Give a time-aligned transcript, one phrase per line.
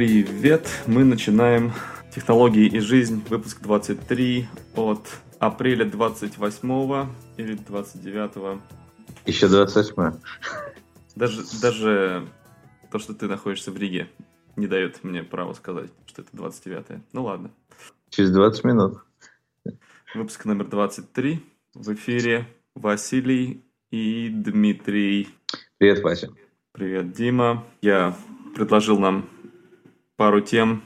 [0.00, 0.66] Привет!
[0.86, 1.74] Мы начинаем
[2.10, 5.06] «Технологии и жизнь», выпуск 23 от
[5.38, 7.06] апреля 28
[7.36, 8.62] или 29.
[9.26, 10.18] Еще 28.
[11.16, 12.26] Даже, даже
[12.90, 14.08] то, что ты находишься в Риге,
[14.56, 17.02] не дает мне права сказать, что это 29.
[17.12, 17.50] Ну ладно.
[18.08, 19.04] Через 20 минут.
[20.14, 21.44] Выпуск номер 23.
[21.74, 25.28] В эфире Василий и Дмитрий.
[25.76, 26.30] Привет, Вася.
[26.72, 27.66] Привет, Дима.
[27.82, 28.16] Я
[28.54, 29.28] предложил нам
[30.20, 30.82] пару тем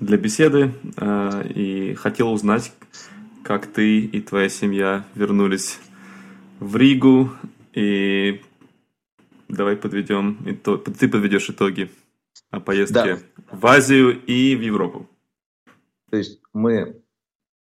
[0.00, 2.74] для беседы э, и хотел узнать,
[3.42, 5.80] как ты и твоя семья вернулись
[6.60, 7.30] в Ригу
[7.72, 8.42] и
[9.48, 10.84] давай подведем итог.
[10.84, 11.90] Ты подведешь итоги
[12.50, 13.18] о поездке да.
[13.50, 15.08] в Азию и в Европу.
[16.10, 17.00] То есть мы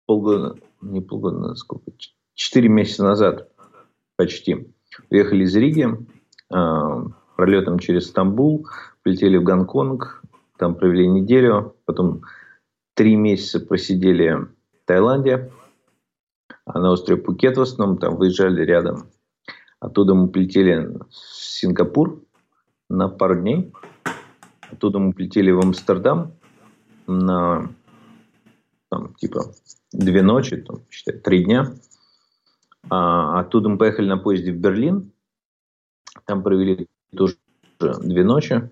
[0.06, 1.92] полгода, не полгода, сколько,
[2.36, 3.50] четыре месяца назад
[4.16, 4.68] почти
[5.10, 5.88] уехали из Риги
[6.54, 7.04] э,
[7.36, 8.68] пролетом через Стамбул,
[9.02, 10.19] полетели в Гонконг,
[10.60, 12.24] там провели неделю, потом
[12.94, 15.52] три месяца просидели в Таиланде,
[16.66, 19.10] а на острове Пукет в основном, там выезжали рядом.
[19.80, 22.22] Оттуда мы полетели в Сингапур
[22.90, 23.72] на пару дней.
[24.70, 26.34] Оттуда мы полетели в Амстердам
[27.08, 27.70] на
[28.90, 29.54] там, типа
[29.94, 31.72] две ночи, там, считай, три дня.
[32.90, 35.14] А, оттуда мы поехали на поезде в Берлин.
[36.26, 37.38] Там провели тоже
[37.80, 38.70] две ночи.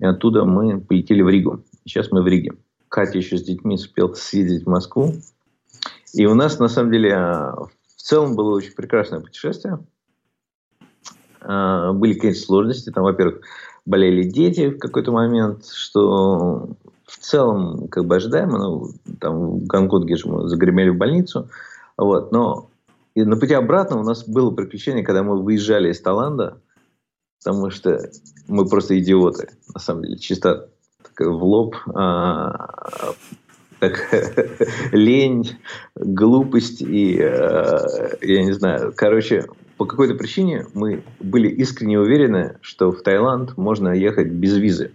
[0.00, 1.62] И оттуда мы полетели в Ригу.
[1.84, 2.52] Сейчас мы в Риге.
[2.88, 5.12] Катя еще с детьми успел съездить в Москву.
[6.12, 9.78] И у нас, на самом деле, в целом было очень прекрасное путешествие.
[11.42, 12.90] А, были, конечно, сложности.
[12.90, 13.42] Там, во-первых,
[13.86, 16.70] болели дети в какой-то момент, что
[17.06, 18.58] в целом как бы ожидаемо.
[18.58, 18.90] Ну,
[19.20, 21.48] там в Гонконге же мы загремели в больницу.
[21.96, 22.70] Вот, но
[23.14, 26.58] и на пути обратно у нас было приключение, когда мы выезжали из Таиланда,
[27.42, 28.10] потому что
[28.48, 30.68] мы просто идиоты, на самом деле, чисто
[31.18, 33.14] в лоб, а,
[33.78, 34.08] так,
[34.92, 35.58] лень,
[35.94, 39.46] глупость и, а, я не знаю, короче,
[39.76, 44.92] по какой-то причине мы были искренне уверены, что в Таиланд можно ехать без визы.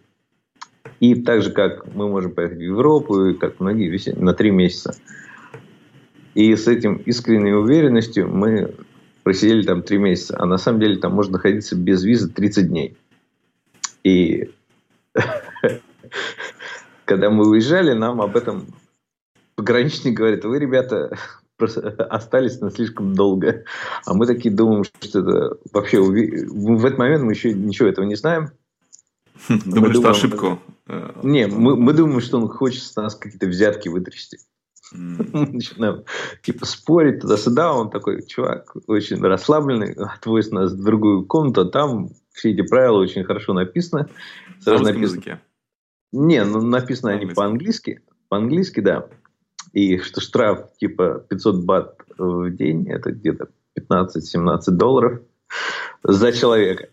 [1.00, 4.96] И так же, как мы можем поехать в Европу, и как многие, на три месяца.
[6.36, 8.76] И с этим искренней уверенностью мы
[9.26, 12.96] просидели там три месяца, а на самом деле там можно находиться без визы 30 дней.
[14.04, 14.52] И
[17.06, 18.68] когда мы уезжали, нам об этом
[19.56, 21.18] пограничник говорит, вы, ребята,
[21.58, 23.64] остались на слишком долго.
[24.06, 26.00] А мы такие думаем, что это вообще...
[26.02, 28.52] В этот момент мы еще ничего этого не знаем.
[29.50, 30.60] Думаешь, что ошибку?
[30.88, 34.38] Э, не, мы, мы думаем, что он хочет с нас какие-то взятки вытрясти.
[34.92, 36.04] Начинаем
[36.42, 37.74] типа спорить туда-сюда.
[37.74, 41.62] Он такой, чувак, очень расслабленный, отвозит нас в другую комнату.
[41.62, 44.08] А там все эти правила очень хорошо написаны.
[44.60, 45.18] Сразу На написано...
[45.18, 45.42] языке?
[46.12, 48.02] Не, ну написано они по-английски.
[48.30, 49.08] По-английски, да.
[49.74, 55.22] И что штраф типа 500 бат в день, это где-то 15-17 долларов
[56.04, 56.90] за человека.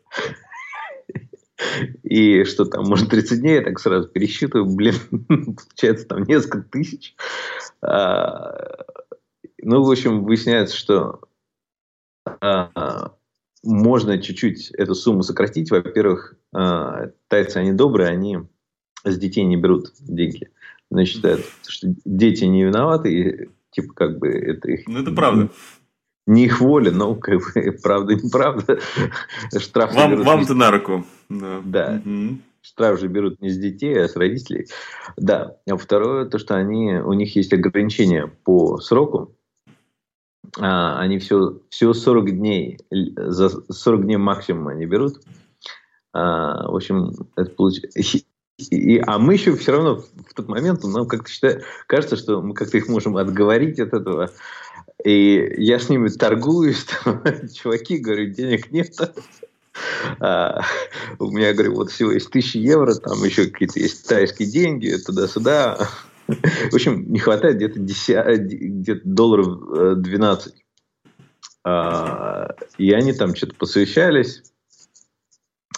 [2.02, 4.94] И что там, может, 30 дней, я так сразу пересчитываю, блин,
[5.28, 7.14] получается там несколько тысяч.
[7.80, 8.84] А,
[9.60, 11.20] ну, в общем, выясняется, что
[12.40, 13.12] а,
[13.62, 15.70] можно чуть-чуть эту сумму сократить.
[15.70, 18.38] Во-первых, а, тайцы, они добрые, они
[19.04, 20.50] с детей не берут деньги.
[20.90, 24.86] Они считают, что дети не виноваты, и типа как бы это их...
[24.86, 25.50] Ну, это правда
[26.26, 28.80] не их воля, но как бы правда неправда.
[29.56, 31.04] Штраф вам, вам-то на руку.
[31.28, 31.60] Да.
[31.64, 32.02] да.
[32.04, 32.38] Угу.
[32.62, 34.66] Штраф же берут не с детей, а с родителей.
[35.16, 35.56] Да.
[35.68, 39.34] А второе, то, что они, у них есть ограничения по сроку.
[40.58, 45.20] А, они все, всего 40 дней, за 40 дней максимум они берут.
[46.12, 48.18] А, в общем, это получается...
[48.70, 52.54] И, а мы еще все равно в тот момент, нам как-то считает, кажется, что мы
[52.54, 54.30] как-то их можем отговорить от этого.
[55.04, 57.22] И я с ними торгуюсь, там,
[57.52, 58.94] чуваки, говорю, денег нет.
[60.20, 60.60] А,
[61.18, 65.88] у меня, говорю, вот всего есть тысячи евро, там еще какие-то есть тайские деньги, туда-сюда.
[66.28, 70.52] В общем, не хватает где-то где долларов 12.
[70.52, 70.56] Э,
[71.64, 72.48] а,
[72.78, 74.42] и они там что-то посовещались.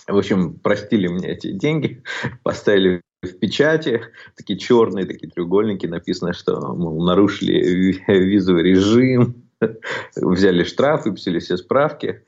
[0.07, 2.03] В общем, простили мне эти деньги,
[2.43, 4.03] поставили в печати,
[4.37, 9.45] такие черные, такие треугольники, написано, что мол, нарушили визовый режим,
[10.17, 12.25] взяли штраф, выписали все справки.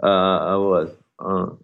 [0.00, 0.98] А, вот.
[1.18, 1.56] А,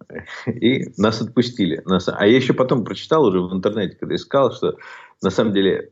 [0.47, 1.81] и нас отпустили.
[1.85, 2.09] Нас...
[2.09, 4.77] А я еще потом прочитал уже в интернете, когда искал, что
[5.21, 5.91] на самом деле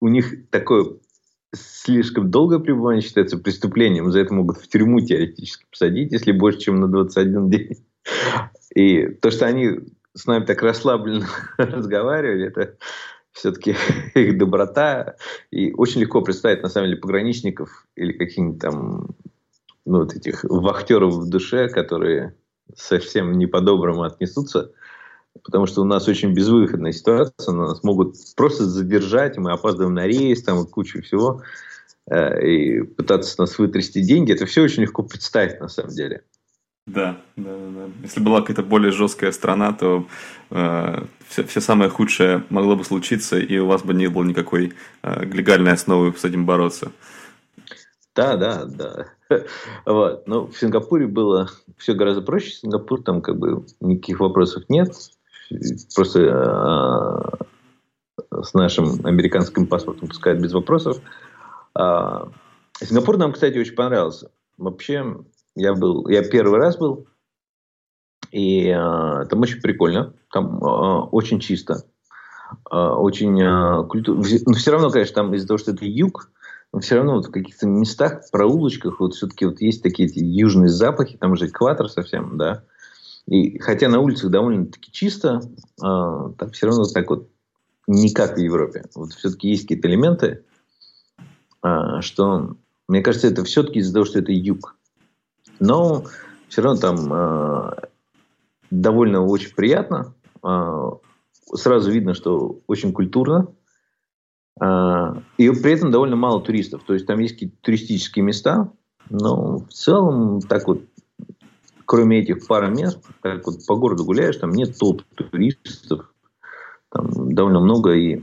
[0.00, 0.98] у них такое
[1.54, 4.10] слишком долгое пребывание считается преступлением.
[4.10, 7.86] За это могут в тюрьму теоретически посадить, если больше, чем на 21 день.
[8.74, 9.78] И то, что они
[10.14, 11.28] с нами так расслабленно
[11.58, 12.76] разговаривали, это
[13.32, 13.76] все-таки
[14.14, 15.16] их доброта.
[15.50, 19.08] И очень легко представить, на самом деле, пограничников или каких-нибудь там,
[19.84, 22.34] ну, вот этих вахтеров в душе, которые
[22.74, 24.72] совсем не по-доброму отнесутся.
[25.42, 30.44] Потому что у нас очень безвыходная ситуация, нас могут просто задержать, мы опаздываем на рейс,
[30.44, 31.42] там вот кучу всего,
[32.08, 36.22] э, и пытаться нас вытрясти деньги, это все очень легко представить на самом деле.
[36.86, 37.90] Да, да, да.
[38.02, 40.06] Если была какая-то более жесткая страна, то
[40.50, 44.74] э, все, все самое худшее могло бы случиться, и у вас бы не было никакой
[45.02, 46.92] э, легальной основы с этим бороться.
[48.14, 49.06] Да, да, да.
[49.86, 50.28] Вот.
[50.28, 51.48] Но в Сингапуре было
[51.78, 52.50] все гораздо проще.
[52.50, 54.94] Сингапур там как бы никаких вопросов нет.
[55.94, 57.40] Просто
[58.30, 60.98] э, с нашим американским паспортом пускают без вопросов.
[61.74, 62.28] А,
[62.80, 64.30] Сингапур нам, кстати, очень понравился.
[64.58, 65.16] Вообще,
[65.56, 67.06] я был, я первый раз был,
[68.30, 71.84] и э, там очень прикольно, там э, очень чисто,
[72.70, 74.24] э, очень э, культурно.
[74.46, 76.30] Но все равно, конечно, там из-за того, что это юг,
[76.72, 80.68] но все равно вот в каких-то местах, проулочках, вот все-таки вот есть такие эти южные
[80.68, 82.64] запахи, там же экватор совсем, да.
[83.26, 85.40] И хотя на улицах довольно-таки чисто,
[85.78, 87.28] э, там все равно так вот
[87.86, 88.84] не как в Европе.
[88.94, 90.44] Вот все-таки есть какие-то элементы,
[91.62, 92.56] э, что,
[92.88, 94.76] мне кажется, это все-таки из-за того, что это юг.
[95.60, 96.04] Но
[96.48, 97.70] все равно там э,
[98.70, 100.14] довольно очень приятно.
[100.42, 100.90] Э,
[101.54, 103.48] сразу видно, что очень культурно.
[104.60, 106.82] Э, и при этом довольно мало туристов.
[106.86, 108.70] То есть там есть какие-то туристические места,
[109.10, 110.82] но в целом так вот
[111.86, 116.12] кроме этих пары мест, как вот по городу гуляешь, там нет толп туристов,
[116.90, 117.92] там довольно много.
[117.92, 118.22] И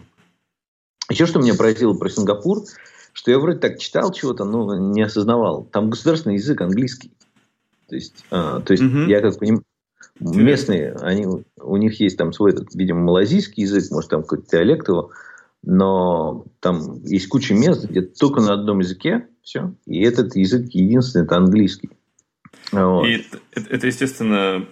[1.10, 2.64] еще что меня поразило про Сингапур,
[3.14, 5.64] что я вроде так читал чего-то, но не осознавал.
[5.66, 7.12] Там государственный язык английский.
[7.88, 9.00] То есть, а, то есть угу.
[9.00, 9.64] я как понимаю,
[10.20, 11.26] местные, они,
[11.58, 15.12] у них есть там свой, этот, видимо, малазийский язык, может, там какой-то диалект его,
[15.64, 21.26] но там есть куча мест, где только на одном языке все, и этот язык единственный,
[21.26, 21.90] это английский.
[22.72, 23.06] Вот.
[23.06, 23.24] И
[23.54, 24.66] это, это, естественно,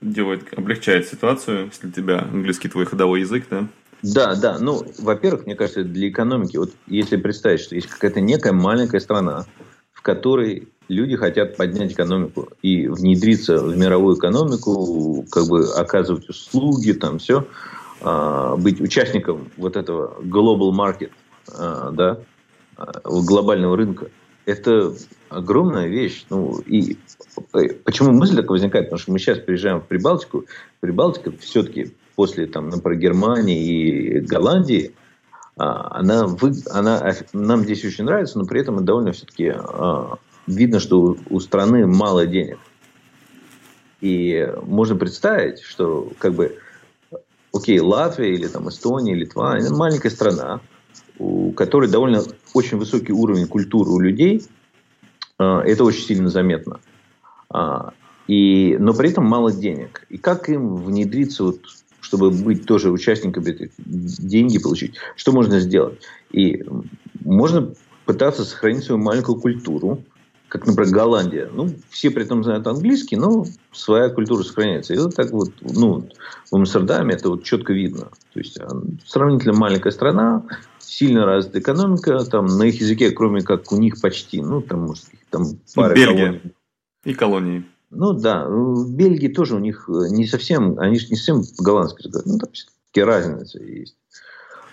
[0.00, 3.68] делает, облегчает ситуацию, если у тебя английский твой ходовой язык, да?
[4.04, 4.58] Да, да.
[4.58, 9.46] Ну, во-первых, мне кажется, для экономики, вот если представить, что есть какая-то некая маленькая страна,
[9.92, 16.92] в которой люди хотят поднять экономику и внедриться в мировую экономику, как бы оказывать услуги,
[16.92, 17.46] там все,
[18.02, 21.10] а, быть участником вот этого global market,
[21.56, 22.18] а, да,
[22.76, 24.10] а, глобального рынка.
[24.44, 24.92] Это
[25.30, 26.26] огромная вещь.
[26.28, 26.98] Ну, и
[27.84, 28.86] почему мысль такая возникает?
[28.88, 30.44] Потому что мы сейчас приезжаем в Прибалтику.
[30.80, 34.94] Прибалтика все-таки после, там, например, Германии и Голландии,
[35.56, 39.54] она, вы, она нам здесь очень нравится, но при этом довольно все-таки
[40.46, 42.58] видно, что у страны мало денег.
[44.00, 46.58] И можно представить, что как бы,
[47.52, 50.60] окей, Латвия или там Эстония, Литва, это маленькая страна,
[51.18, 52.22] у которой довольно
[52.52, 54.42] очень высокий уровень культуры у людей,
[55.38, 56.80] а, это очень сильно заметно.
[57.48, 57.94] А,
[58.26, 60.06] и, но при этом мало денег.
[60.08, 61.60] И как им внедриться, вот,
[62.04, 64.96] чтобы быть тоже участниками, деньги получить?
[65.16, 65.98] Что можно сделать?
[66.32, 66.62] И
[67.24, 67.72] можно
[68.04, 70.04] пытаться сохранить свою маленькую культуру,
[70.48, 71.50] как, например, Голландия.
[71.50, 74.92] Ну, все при этом знают английский, но своя культура сохраняется.
[74.92, 76.06] И вот так вот, ну,
[76.50, 78.10] в Амстердаме это вот четко видно.
[78.34, 78.68] То есть, а,
[79.06, 80.44] сравнительно маленькая страна,
[80.78, 85.06] сильно развитая экономика, там на их языке, кроме как у них почти, ну, там, может,
[85.30, 85.44] там
[85.74, 86.40] пара Бельгия колоний.
[87.04, 87.64] и колонии.
[87.94, 92.26] Ну, да, в Бельгии тоже у них не совсем, они же не совсем по-голландски говорят,
[92.26, 93.96] ну, там все-таки разница есть.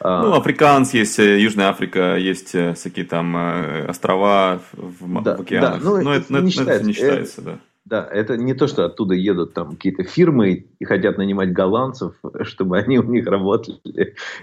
[0.03, 5.37] А, ну, Африканс есть, э, Южная Африка, есть э, всякие там э, острова в, да,
[5.37, 5.83] в океанах.
[5.83, 7.59] Да, ну, Но это, это, не, считается, это не считается, это, да.
[7.85, 12.79] Да, это не то, что оттуда едут там какие-то фирмы и хотят нанимать голландцев, чтобы
[12.79, 13.79] они у них работали.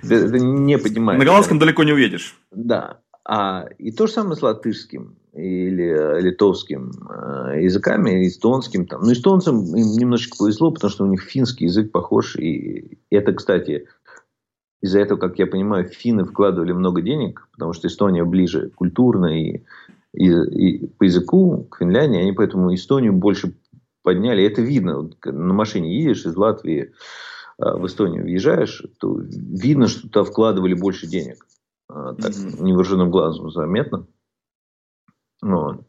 [0.02, 1.18] Это, это не понимаю.
[1.18, 2.36] На голландском далеко не уедешь.
[2.52, 2.98] Да.
[3.30, 8.86] А, и то же самое с латышским или литовским э, языками, эстонским.
[8.86, 9.02] Там.
[9.02, 12.36] Ну, эстонцам им немножечко повезло, потому что у них финский язык похож.
[12.36, 13.86] И это, кстати,
[14.80, 19.62] из-за этого, как я понимаю, финны вкладывали много денег, потому что Эстония ближе культурно и,
[20.14, 23.54] и, и по языку к Финляндии, они поэтому Эстонию больше
[24.02, 24.42] подняли.
[24.42, 25.02] Это видно.
[25.02, 26.94] Вот, на машине едешь из Латвии
[27.58, 31.44] а, в Эстонию въезжаешь, то видно, что туда вкладывали больше денег.
[31.88, 32.62] А, так mm-hmm.
[32.62, 34.06] невооруженным глазом заметно.
[35.40, 35.86] Вот.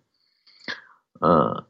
[1.21, 1.65] А,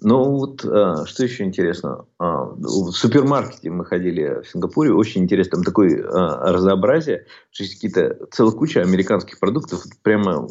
[0.00, 2.06] ну вот, а, что еще интересно.
[2.18, 4.92] А, в супермаркете мы ходили в Сингапуре.
[4.92, 5.58] Очень интересно.
[5.58, 7.26] Там такое а, разнообразие.
[7.50, 9.84] Что есть какие-то целая куча американских продуктов.
[10.02, 10.48] Прямо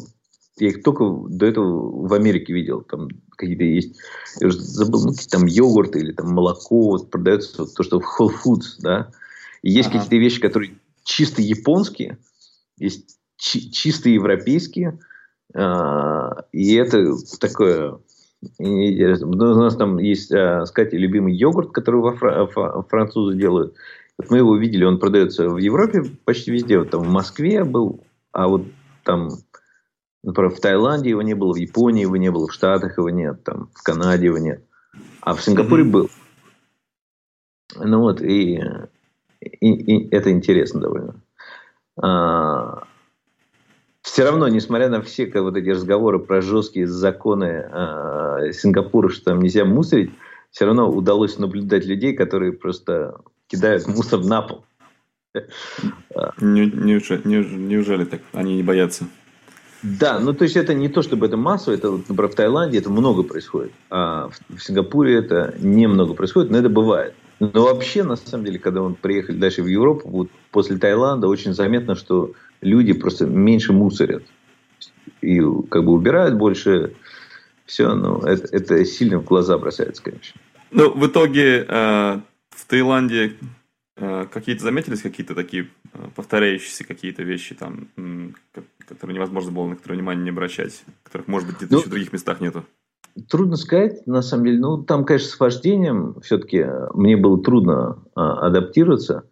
[0.58, 2.82] я их только до этого в Америке видел.
[2.82, 3.98] Там какие-то есть,
[4.40, 8.00] я уже забыл, ну, какие там йогурты или там молоко, вот продается вот, то, что
[8.00, 9.10] в Whole Foods, да.
[9.62, 9.98] И есть ага.
[9.98, 12.18] какие-то вещи, которые чисто японские,
[12.78, 14.98] есть чи- чисто европейские,
[15.54, 17.98] а, и это такое
[18.58, 19.28] интересно.
[19.28, 23.74] У нас там есть, а, сказать, любимый йогурт, который во фра- французы делают.
[24.18, 26.78] Вот мы его видели, он продается в Европе почти везде.
[26.78, 28.62] Вот там в Москве был, а вот
[29.04, 29.30] там
[30.26, 33.44] Например, в Таиланде его не было, в Японии его не было, в Штатах его нет,
[33.44, 34.60] там, в Канаде его нет.
[35.20, 35.90] А в Сингапуре mm-hmm.
[35.90, 36.10] был.
[37.76, 38.60] Ну вот, и,
[39.40, 41.14] и, и это интересно довольно.
[42.00, 42.84] А,
[44.02, 49.26] все равно, несмотря на все как, вот эти разговоры про жесткие законы а, Сингапура, что
[49.26, 50.10] там нельзя мусорить,
[50.50, 54.64] все равно удалось наблюдать людей, которые просто кидают мусор на пол.
[56.40, 58.20] Неужели, неужели так?
[58.32, 59.06] Они не боятся?
[59.82, 62.90] Да, ну то есть это не то, чтобы это массово, это, например, в Таиланде это
[62.90, 67.14] много происходит, а в Сингапуре это немного происходит, но это бывает.
[67.38, 71.52] Но вообще, на самом деле, когда мы приехали дальше в Европу, вот после Таиланда очень
[71.52, 72.32] заметно, что
[72.62, 74.24] люди просто меньше мусорят.
[75.20, 76.94] И как бы убирают больше.
[77.66, 80.40] Все, ну, это, это сильно в глаза бросается, конечно.
[80.70, 82.20] Ну, в итоге э,
[82.50, 83.34] в Таиланде
[83.98, 87.88] Э, какие-то заметились какие-то такие э, повторяющиеся какие-то вещи там,
[88.86, 91.90] которые невозможно было на которые внимание не обращать, которых, может быть, где-то ну, еще в
[91.90, 92.64] других местах нету?
[93.30, 94.58] Трудно сказать, на самом деле.
[94.58, 99.30] Ну, там, конечно, с вождением все-таки мне было трудно а, адаптироваться.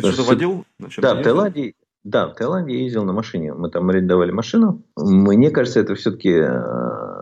[0.00, 0.64] Ты что-то водил?
[0.98, 1.74] Да, в Таиланде,
[2.04, 3.54] да, в Таиланде я ездил на машине.
[3.54, 4.82] Мы там арендовали машину.
[4.96, 6.38] Мне кажется, это все-таки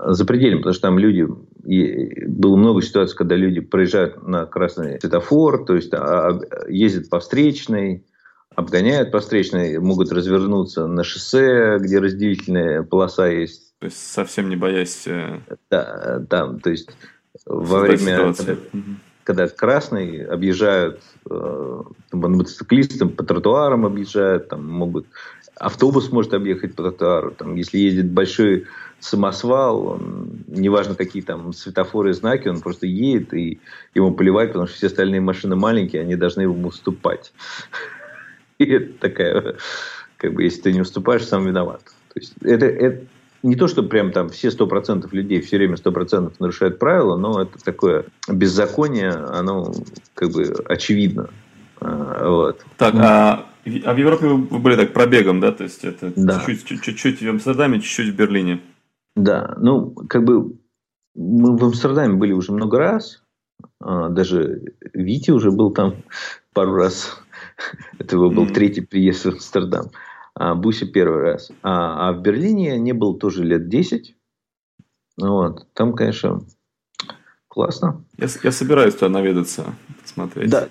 [0.07, 1.26] запредельно, потому что там люди
[1.64, 7.09] и было много ситуаций, когда люди проезжают на красный светофор, то есть а, а, ездят
[7.09, 8.05] по встречной,
[8.57, 13.75] обгоняют по встречной, могут развернуться на шоссе, где разделительная полоса есть.
[13.79, 15.07] То есть совсем не боясь...
[15.07, 15.38] Э,
[15.71, 16.91] да, там, то есть
[17.47, 18.35] во время...
[18.35, 18.57] Когда,
[19.25, 21.00] когда красный объезжают
[21.31, 25.07] э, мотоциклистам по тротуарам объезжают, там могут
[25.57, 28.67] автобус может объехать по тротуару, там, если ездит большой
[29.00, 33.61] самосвал, он, неважно какие там светофоры и знаки, он просто едет и
[33.95, 37.33] ему поливать, потому что все остальные машины маленькие, они должны ему уступать.
[38.59, 39.57] И это такая,
[40.17, 41.83] как бы, если ты не уступаешь, сам виноват.
[42.14, 43.07] То есть это, это
[43.42, 47.16] не то, что прям там все сто процентов людей все время сто процентов нарушают правила,
[47.16, 49.72] но это такое беззаконие, оно
[50.14, 51.30] как бы очевидно.
[51.80, 52.64] А, вот.
[52.76, 53.46] Так, а,
[53.84, 55.52] а в Европе вы были так пробегом, да?
[55.52, 56.42] То есть это да.
[56.46, 58.61] чуть-чуть, чуть-чуть в Амстердаме, чуть-чуть в Берлине.
[59.16, 60.56] Да, ну, как бы
[61.14, 63.22] мы в Амстердаме были уже много раз.
[63.80, 64.62] А, даже
[64.94, 65.96] Вити уже был там
[66.52, 67.20] пару раз.
[67.99, 69.90] Это его был третий приезд в Амстердам.
[70.35, 70.61] А
[70.93, 71.51] первый раз.
[71.62, 74.17] А, а в Берлине я не был тоже лет 10.
[75.19, 75.67] Вот.
[75.75, 76.43] Там, конечно,
[77.49, 78.05] классно.
[78.17, 80.51] Я, я собираюсь туда наведаться, посмотреть.
[80.51, 80.69] Да,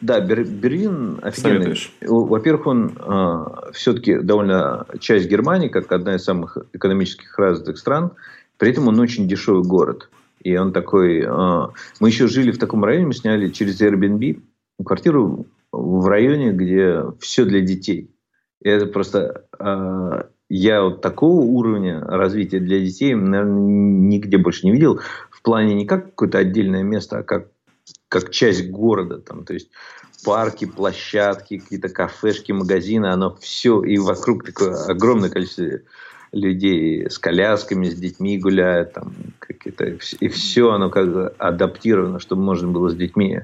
[0.00, 1.76] да, Бер, Берлин офигенный.
[2.02, 8.12] Во-первых, он э, все-таки довольно часть Германии, как одна из самых экономических развитых стран.
[8.58, 10.10] При этом он очень дешевый город.
[10.40, 11.22] И он такой...
[11.22, 11.68] Э,
[12.00, 14.42] мы еще жили в таком районе, мы сняли через Airbnb
[14.84, 18.10] квартиру в районе, где все для детей.
[18.62, 19.44] И это просто...
[19.58, 25.00] Э, я вот такого уровня развития для детей, наверное, нигде больше не видел.
[25.30, 27.48] В плане не как какое-то отдельное место, а как
[28.08, 29.18] как часть города.
[29.18, 29.68] Там, то есть
[30.24, 35.80] парки, площадки, какие-то кафешки, магазины, оно все, и вокруг такое огромное количество
[36.32, 42.68] людей с колясками, с детьми гуляют, там, какие-то, и все оно как адаптировано, чтобы можно
[42.68, 43.40] было с детьми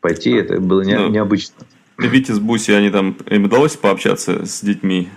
[0.00, 1.64] пойти, это было не, ну, необычно.
[1.98, 5.08] Витя с Буси, они там, им удалось пообщаться с детьми?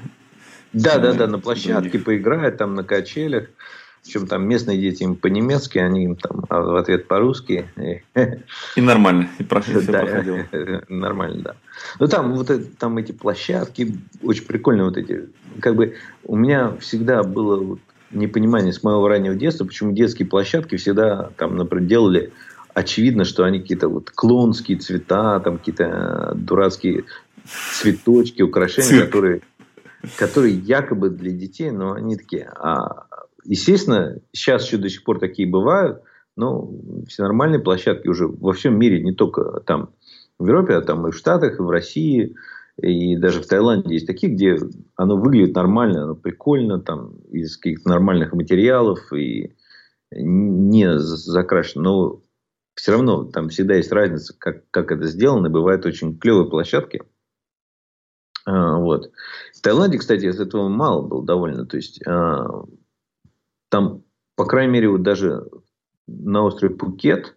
[0.74, 3.48] Да, да, да, на площадке поиграют, там на качелях.
[4.04, 7.68] Причем там местные дети им по-немецки, они им там а в ответ по-русски.
[8.76, 10.46] И нормально, и прошло, да, проходило.
[10.88, 11.56] Нормально, да.
[12.00, 15.28] Ну там вот это, там эти площадки очень прикольные вот эти.
[15.60, 17.80] Как бы у меня всегда было вот
[18.12, 22.32] непонимание с моего раннего детства, почему детские площадки всегда там, например, делали
[22.78, 27.06] очевидно, что они какие-то вот клонские цвета, там какие-то дурацкие
[27.80, 29.06] цветочки, украшения, Цирк.
[29.06, 29.42] которые,
[30.18, 33.08] которые якобы для детей, но они такие, а
[33.48, 36.02] Естественно, сейчас еще до сих пор такие бывают,
[36.36, 36.70] но
[37.08, 39.92] все нормальные площадки уже во всем мире, не только там
[40.38, 42.36] в Европе, а там и в Штатах, и в России,
[42.82, 44.58] и даже в Таиланде есть такие, где
[44.98, 49.54] оно выглядит нормально, оно прикольно, там, из каких-то нормальных материалов и
[50.12, 51.84] не закрашено.
[51.84, 52.22] Но
[52.78, 55.50] все равно там всегда есть разница, как, как это сделано.
[55.50, 57.02] Бывают очень клевые площадки,
[58.46, 59.12] А, вот.
[59.56, 61.66] В Таиланде, кстати, этого мало было довольно.
[61.66, 62.46] То есть, а,
[63.70, 64.04] там,
[64.36, 65.50] по крайней мере, вот даже
[66.06, 67.36] на острове Пукет,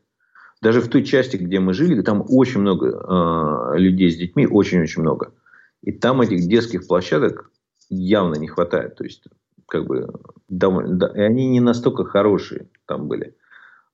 [0.60, 5.00] даже в той части, где мы жили, там очень много э, людей с детьми, очень-очень
[5.00, 5.32] много.
[5.80, 7.50] И там этих детских площадок
[7.88, 8.96] явно не хватает.
[8.96, 9.24] То есть,
[9.66, 10.12] как бы,
[10.50, 13.34] довольно, да, и они не настолько хорошие там были.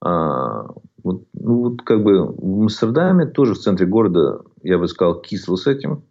[0.02, 0.66] А,
[1.02, 5.56] вот, ну, вот как бы в Амстердаме тоже в центре города, я бы сказал, кисло
[5.56, 6.04] с этим.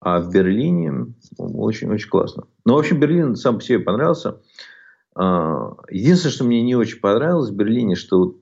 [0.00, 2.44] А в Берлине очень-очень классно.
[2.64, 4.40] Но, в общем, Берлин сам по себе понравился.
[5.14, 8.36] А, единственное, что мне не очень понравилось в Берлине, что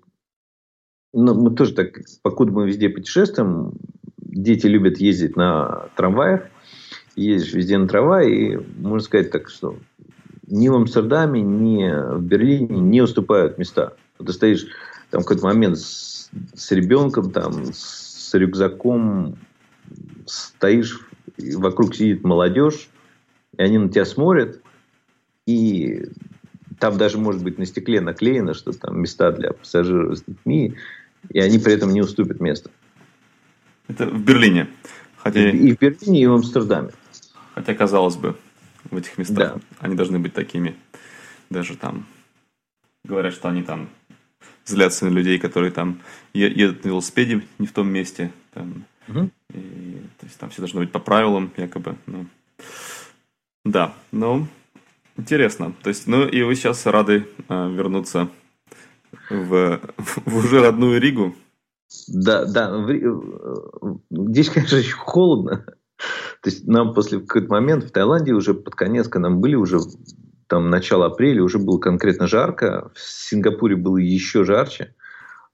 [1.12, 3.72] ну, мы тоже так, покуда мы везде путешествуем,
[4.18, 6.42] дети любят ездить на трамваях,
[7.14, 9.76] ездишь везде на трамвае, и можно сказать так, что
[10.46, 13.94] ни в Амстердаме, ни в Берлине не уступают места.
[14.24, 14.66] Ты стоишь
[15.10, 19.36] там какой-то момент с, с ребенком, там, с рюкзаком,
[20.26, 21.00] стоишь,
[21.38, 22.88] вокруг сидит молодежь,
[23.56, 24.60] и они на тебя смотрят,
[25.46, 26.06] и
[26.78, 30.74] там даже может быть на стекле наклеено, что там места для пассажиров с детьми,
[31.30, 32.70] и они при этом не уступят место.
[33.88, 34.68] Это в Берлине.
[35.16, 35.50] Хотя...
[35.50, 36.90] И, и в Берлине, и в Амстердаме.
[37.54, 38.36] Хотя, казалось бы,
[38.90, 39.60] в этих местах да.
[39.80, 40.76] они должны быть такими.
[41.50, 42.06] Даже там
[43.04, 43.88] говорят, что они там
[44.64, 46.00] злятся на людей, которые там
[46.32, 48.32] едут на велосипеде не в том месте.
[48.52, 49.30] Там, угу.
[49.54, 51.96] и, то есть там все должно быть по правилам, якобы.
[52.06, 52.26] Ну,
[53.64, 54.46] да, ну,
[55.16, 55.72] интересно.
[55.82, 58.28] То есть, ну, и вы сейчас рады э, вернуться
[59.30, 61.34] в, в уже родную Ригу.
[62.08, 62.86] Да, да.
[64.10, 65.64] Здесь, конечно, еще холодно.
[66.46, 69.80] То есть нам после какой-то момент в Таиланде уже под конец, когда нам были уже
[70.46, 72.92] там начало апреля, уже было конкретно жарко.
[72.94, 74.94] В Сингапуре было еще жарче.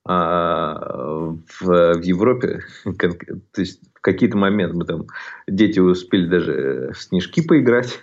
[0.05, 5.07] А в, в Европе, то есть в какие-то моменты мы там,
[5.49, 7.99] дети успели даже в снежки поиграть.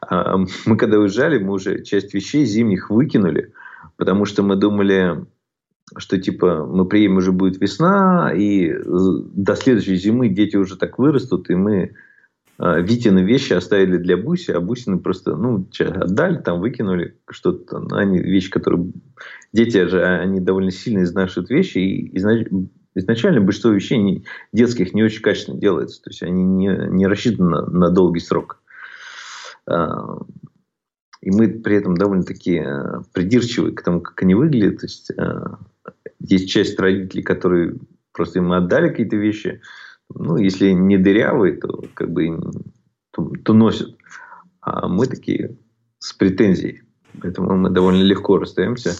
[0.00, 3.52] А мы когда уезжали, мы уже часть вещей зимних выкинули,
[3.96, 5.26] потому что мы думали,
[5.96, 11.50] что типа мы приедем, уже будет весна, и до следующей зимы дети уже так вырастут,
[11.50, 11.94] и мы
[12.58, 17.78] э, Витины вещи оставили для Буси, а Бусины просто ну, отдали, там выкинули что-то.
[17.78, 18.92] Ну, они вещи, которые...
[19.52, 22.46] Дети же, они довольно сильно изнашивают вещи, и изнач...
[22.94, 24.24] изначально большинство вещей не...
[24.52, 26.02] детских не очень качественно делается.
[26.02, 28.60] То есть, они не, не рассчитаны на, на долгий срок.
[31.28, 34.80] И мы при этом довольно-таки э, придирчивы к тому, как они выглядят.
[34.80, 35.10] То есть,
[36.20, 37.74] есть часть родителей, которые
[38.12, 39.60] просто им отдали какие-то вещи.
[40.14, 42.34] Ну, если не дырявые, то как бы
[43.10, 43.94] то, то носят.
[44.62, 45.58] А мы такие
[45.98, 46.80] с претензией.
[47.20, 48.96] Поэтому мы довольно легко расстаемся.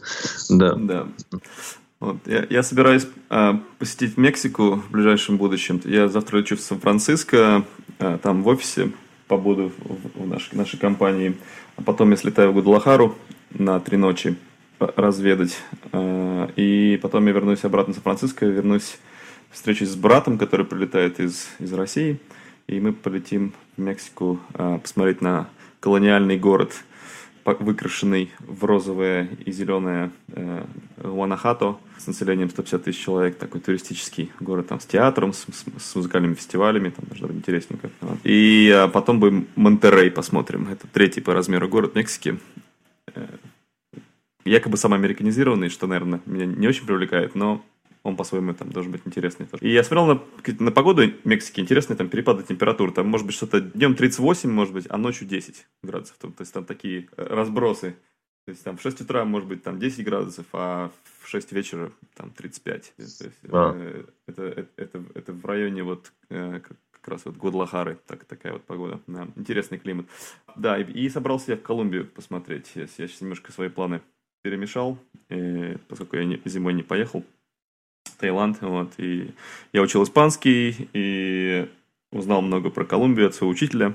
[0.51, 0.75] Да.
[0.75, 1.09] да.
[1.99, 2.19] Вот.
[2.27, 5.81] Я, я собираюсь а, посетить Мексику в ближайшем будущем.
[5.87, 7.65] Я завтра лечу в Сан-Франциско,
[7.99, 8.93] а, там в офисе
[9.29, 11.37] побуду в, в нашей, нашей компании.
[11.77, 13.15] А потом я слетаю в Гудалахару
[13.51, 14.37] на три ночи
[14.81, 15.59] разведать.
[15.93, 18.99] Э, и потом я вернусь обратно в Сан-Франциско, вернусь
[19.51, 22.19] встречусь с братом, который прилетает из, из России,
[22.67, 25.49] и мы полетим в Мексику э, посмотреть на
[25.81, 26.75] колониальный город,
[27.55, 30.65] выкрашенный в розовое и зеленое э,
[31.99, 35.47] с населением 150 тысяч человек, такой туристический город там с театром, с,
[35.79, 37.91] с музыкальными фестивалями, там должно быть интересненько.
[38.25, 42.39] И потом будем Монтеррей посмотрим, это третий по размеру город Мексики,
[44.45, 47.65] якобы сам американизированный, что, наверное, меня не очень привлекает, но
[48.03, 49.47] он по-своему там должен быть интересный.
[49.47, 49.65] Тоже.
[49.65, 50.23] И я смотрел на,
[50.65, 52.93] на погоду Мексики, интересные там перепады температур.
[52.93, 56.17] Там может быть что-то днем 38, может быть, а ночью 10 градусов.
[56.19, 57.97] То, есть там такие э, разбросы.
[58.47, 61.93] То есть там в 6 утра может быть там 10 градусов, а в 6 вечера
[62.15, 62.93] там 35.
[62.97, 63.75] То есть, а.
[63.77, 68.55] э, это, это, это, это в районе вот э, как раз вот Гудлахары, так, такая
[68.55, 69.01] вот погода.
[69.07, 70.07] Да, интересный климат.
[70.57, 72.73] Да, и, и собрался я в Колумбию посмотреть.
[72.75, 74.01] Я, я сейчас немножко свои планы
[74.43, 77.25] перемешал, и, поскольку я не, зимой не поехал
[78.19, 79.31] Таиланд, вот, и
[79.73, 81.69] я учил испанский, и
[82.11, 83.95] узнал много про Колумбию от своего учителя,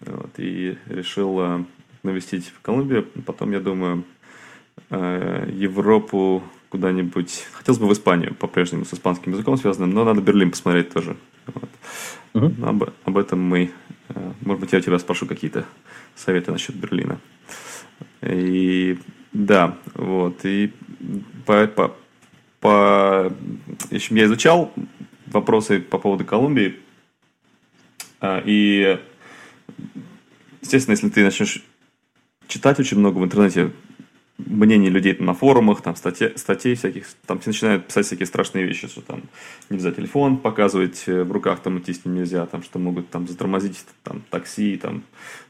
[0.00, 1.64] вот, и решил э,
[2.02, 3.04] навестить Колумбию.
[3.26, 4.04] Потом, я думаю,
[4.90, 7.46] э, Европу куда-нибудь.
[7.52, 11.16] Хотелось бы в Испанию, по-прежнему с испанским языком связанным, но надо Берлин посмотреть тоже.
[11.46, 11.70] Вот.
[12.34, 12.66] Угу.
[12.66, 13.72] Об, об этом мы...
[14.08, 15.64] Э, может быть, я у тебя спрошу какие-то
[16.14, 17.18] советы насчет Берлина.
[18.22, 18.98] И
[19.32, 20.44] да, вот.
[20.44, 20.72] И
[21.46, 21.94] по, по,
[22.60, 23.32] по...
[23.90, 24.72] Еще я изучал
[25.26, 26.76] вопросы по поводу Колумбии.
[28.20, 28.98] А, и,
[30.60, 31.64] естественно, если ты начнешь
[32.48, 33.72] читать очень много в интернете,
[34.38, 38.86] мнений людей на форумах, там статей, статей всяких, там все начинают писать всякие страшные вещи,
[38.86, 39.22] что там
[39.68, 43.26] нельзя телефон показывать э, в руках, там идти с ним нельзя, там что могут там
[43.26, 45.02] затормозить там такси, там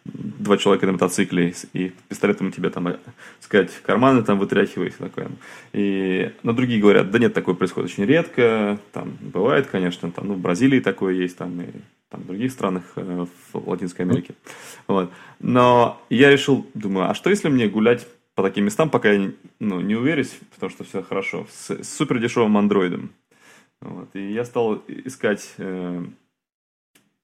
[0.05, 2.98] два человека на мотоцикле и пистолетом тебе там э,
[3.40, 5.29] сказать карманы там вытряхивай и такое.
[5.74, 10.35] И, но другие говорят, да нет, такое происходит очень редко, там бывает, конечно, там, ну,
[10.35, 11.66] в Бразилии такое есть, там и
[12.09, 14.35] там, в других странах э, в Латинской Америке.
[14.87, 15.12] Вот.
[15.40, 18.07] Но я решил, думаю, а что если мне гулять
[18.38, 22.20] по таким местам, пока я ну, не уверюсь, потому что все хорошо, с, с супер
[22.20, 23.11] дешевым андроидом.
[23.81, 24.14] Вот.
[24.14, 26.05] И я стал искать э,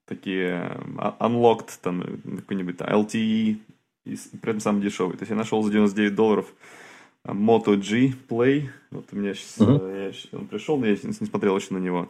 [0.06, 2.02] такие э, unlocked, там,
[2.38, 3.58] какой-нибудь LTE,
[4.06, 5.16] и при этом самый дешевый.
[5.16, 6.52] То есть я нашел за 99 долларов
[7.24, 8.70] э, Moto G Play.
[8.90, 10.12] Вот у меня сейчас, uh-huh.
[10.32, 12.08] я, он пришел, но я не, не смотрел еще на него.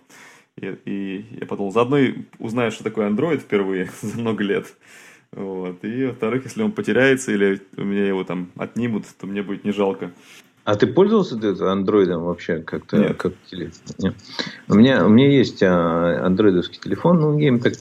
[0.56, 4.74] И, и я подумал, заодно и узнаю, что такое Android впервые за много лет.
[5.34, 5.84] Вот.
[5.84, 9.72] И, во-вторых, если он потеряется или у меня его там отнимут, то мне будет не
[9.72, 10.12] жалко.
[10.64, 12.96] А ты пользовался ты андроидом вообще как-то?
[12.96, 13.16] Нет.
[13.16, 13.32] Как
[13.98, 14.14] Нет.
[14.68, 17.74] У меня, у меня есть а, андроидовский телефон, но я им так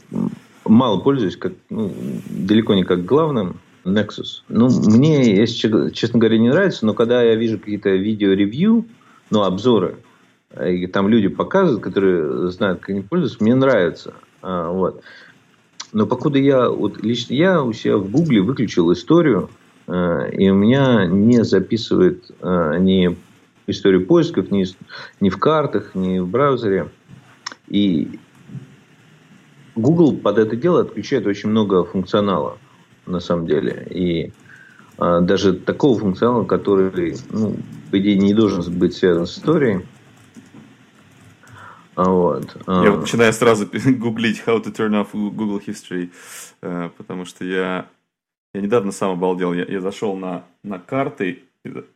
[0.65, 1.93] мало пользуюсь, как, ну,
[2.29, 3.59] далеко не как главным.
[3.85, 4.43] Nexus.
[4.47, 8.85] Ну, мне, если честно говоря, не нравится, но когда я вижу какие-то видео-ревью,
[9.29, 9.97] ну, обзоры,
[10.65, 14.13] и там люди показывают, которые знают, как они пользуются, мне нравится.
[14.41, 15.03] А, вот.
[15.93, 19.49] Но покуда я, вот лично я у себя в Гугле выключил историю,
[19.87, 23.15] э, и у меня не записывает э, ни
[23.67, 24.65] историю поисков, ни,
[25.21, 26.89] ни в картах, ни в браузере.
[27.67, 28.19] И
[29.75, 32.57] Google под это дело отключает очень много функционала,
[33.05, 33.87] на самом деле.
[33.89, 34.33] И
[34.97, 37.55] а, даже такого функционала, который, ну,
[37.91, 39.85] по идее, не должен быть связан с историей.
[41.95, 42.57] А вот.
[42.67, 43.65] Я вот начинаю сразу
[43.97, 46.11] гуглить how to turn off Google History,
[46.61, 47.87] э, потому что я,
[48.53, 49.53] я недавно сам обалдел.
[49.53, 51.43] Я, я зашел на, на карты,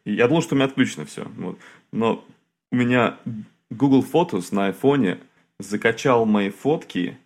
[0.06, 1.26] и я думал, что у меня отключено все.
[1.38, 1.58] Вот.
[1.92, 2.24] Но
[2.72, 3.18] у меня
[3.70, 5.20] Google Photos на айфоне
[5.60, 7.18] закачал мои фотки,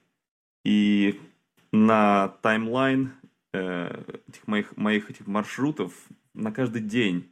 [0.63, 1.19] и
[1.71, 3.13] на таймлайн
[3.53, 5.93] э, этих моих, моих этих маршрутов
[6.34, 7.29] на каждый день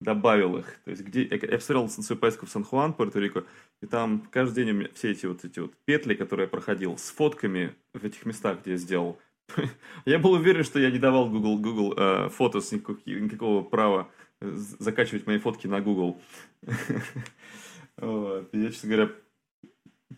[0.00, 0.66] добавил их.
[0.84, 3.44] То есть, где я, посмотрел свою поездку в Сан-Хуан, Пуэрто-Рико,
[3.82, 6.96] и там каждый день у меня все эти вот эти вот петли, которые я проходил,
[6.96, 9.18] с фотками в этих местах, где я сделал.
[10.04, 14.08] я был уверен, что я не давал Google, Google э, Photos никакого, никакого права
[14.40, 16.20] закачивать мои фотки на Google.
[17.96, 18.48] вот.
[18.52, 19.10] Я, честно говоря,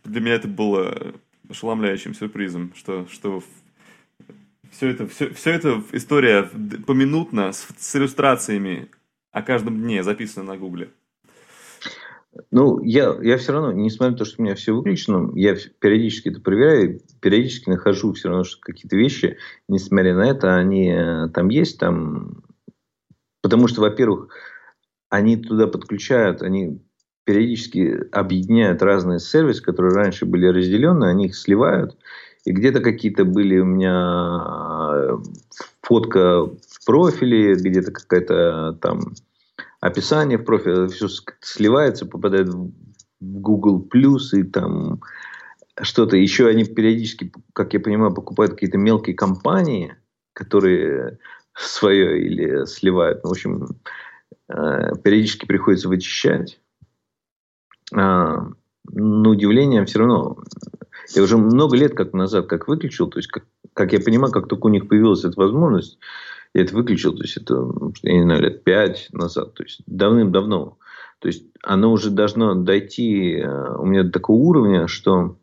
[0.05, 1.15] для меня это было
[1.49, 3.43] ошеломляющим сюрпризом, что, что
[4.71, 6.49] все это, все, все это история
[6.87, 8.89] поминутно с, с иллюстрациями
[9.33, 10.91] о каждом дне записано на Гугле?
[12.53, 16.29] Ну, я, я все равно, несмотря на то, что у меня все выключено, я периодически
[16.29, 19.37] это проверяю, периодически нахожу все равно, что какие-то вещи,
[19.69, 22.45] несмотря на это, они э, там есть, там...
[23.43, 24.29] Потому что, во-первых,
[25.09, 26.81] они туда подключают, они
[27.25, 31.97] периодически объединяют разные сервисы, которые раньше были разделены, они их сливают.
[32.45, 34.45] И где-то какие-то были у меня
[34.95, 35.19] э,
[35.83, 36.49] фотка
[36.81, 39.15] в профиле, где-то какая-то там
[39.81, 41.09] описание в профиле, все
[41.41, 42.73] сливается, попадает в
[43.21, 43.87] Google
[44.33, 45.01] и там
[45.81, 46.17] что-то.
[46.17, 49.95] Еще они периодически, как я понимаю, покупают какие-то мелкие компании,
[50.33, 51.19] которые
[51.55, 53.23] свое или сливают.
[53.23, 53.69] В общем,
[54.49, 56.61] э, периодически приходится вычищать.
[57.95, 58.47] А,
[58.85, 60.39] но удивление все равно.
[61.15, 64.49] Я уже много лет как назад как выключил, то есть как, как я понимаю, как
[64.49, 65.99] только у них появилась эта возможность,
[66.55, 67.55] я это выключил, то есть это,
[68.03, 70.79] я не знаю, лет пять назад, то есть давным-давно.
[71.21, 75.37] То есть оно уже должно дойти э, у меня до такого уровня, что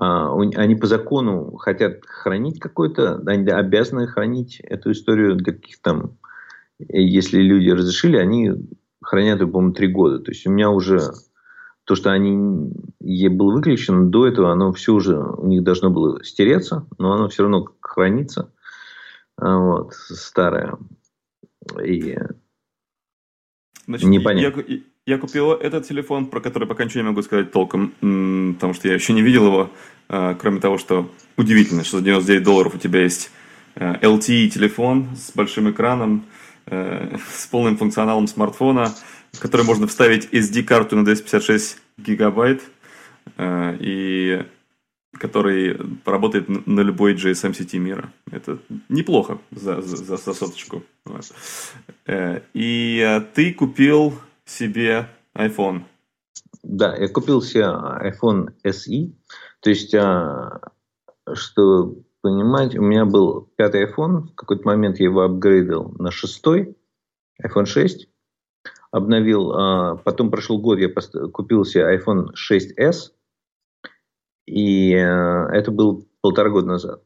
[0.00, 6.18] а, они по закону хотят хранить какой-то, они обязаны хранить эту историю для каких-то там,
[6.78, 8.52] если люди разрешили, они
[9.02, 10.20] хранят ее, по-моему, три года.
[10.20, 11.00] То есть у меня уже
[11.84, 16.86] то, что они было выключено до этого, оно все уже у них должно было стереться,
[16.98, 18.52] но оно все равно хранится.
[19.38, 20.76] А, вот, старое.
[21.84, 22.16] И
[23.86, 24.64] Значит, непонятно.
[24.66, 27.92] Я, я купил этот телефон, про который пока ничего не могу сказать толком,
[28.54, 29.70] потому что я еще не видел его,
[30.08, 33.30] а, кроме того, что удивительно, что за 99 долларов у тебя есть
[33.76, 36.24] LTE телефон с большим экраном,
[36.66, 38.92] с полным функционалом смартфона,
[39.32, 42.62] в который можно вставить SD-карту на 256 гигабайт,
[43.38, 44.44] и
[45.12, 48.12] который работает на любой GSM сети мира.
[48.30, 50.82] Это неплохо за, за, за соточку.
[52.06, 55.84] Э, и э, ты купил себе iPhone.
[56.62, 59.12] Да, я купил себе iPhone SE.
[59.60, 65.94] То есть, что понимать, у меня был пятый iPhone, в какой-то момент я его апгрейдил
[65.98, 66.76] на шестой.
[67.42, 68.08] iPhone 6,
[68.90, 70.88] обновил, потом прошел год, я
[71.32, 73.12] купил себе iPhone 6s,
[74.48, 77.02] и а, это был полтора года назад.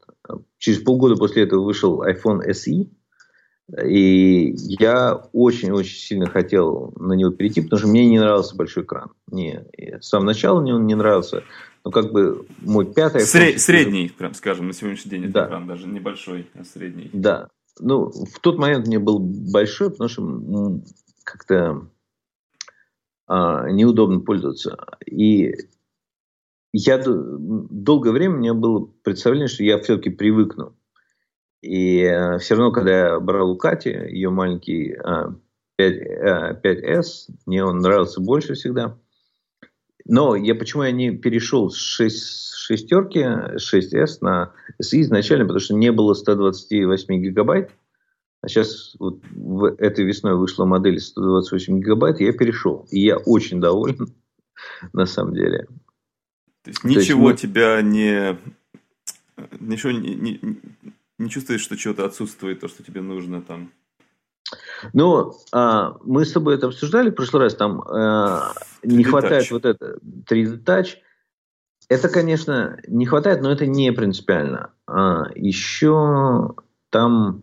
[0.58, 2.88] Через полгода после этого вышел iPhone SE,
[3.84, 9.12] и я очень-очень сильно хотел на него перейти, потому что мне не нравился большой экран.
[9.26, 11.42] Мне с самого начала мне он не нравился.
[11.84, 13.22] Но как бы мой пятый...
[13.22, 15.46] Сре- средний, прям скажем, на сегодняшний день да.
[15.46, 17.10] экран, даже небольшой, а средний.
[17.12, 17.48] Да.
[17.80, 20.80] Ну, в тот момент мне был большой, потому что
[21.24, 21.88] как-то
[23.26, 24.76] а, неудобно пользоваться.
[25.06, 25.54] И
[26.72, 30.74] я долгое время у меня было представление, что я все-таки привыкну.
[31.60, 35.36] И э, все равно, когда я брал у Кати ее маленький 5,
[35.78, 38.98] э, 5S, э, мне он нравился больше всегда.
[40.04, 45.74] Но я почему я не перешел с 6, шестерки, 6S на SE изначально, потому что
[45.74, 47.70] не было 128 гигабайт.
[48.40, 52.88] А сейчас вот в этой весной вышла модель 128 гигабайт, и я перешел.
[52.90, 54.12] И я очень доволен,
[54.92, 55.68] на самом деле.
[56.62, 58.38] То есть ничего То есть, тебя не...
[59.60, 60.40] Ничего не, не,
[61.18, 63.72] не чувствуешь, что что-то отсутствует, то, что тебе нужно там?
[64.92, 69.52] Ну, а, мы с тобой это обсуждали в прошлый раз, там а, не хватает touch.
[69.52, 69.98] вот это
[70.28, 70.96] 3D Touch.
[71.88, 74.72] Это, конечно, не хватает, но это не принципиально.
[74.86, 76.54] А, еще
[76.90, 77.42] там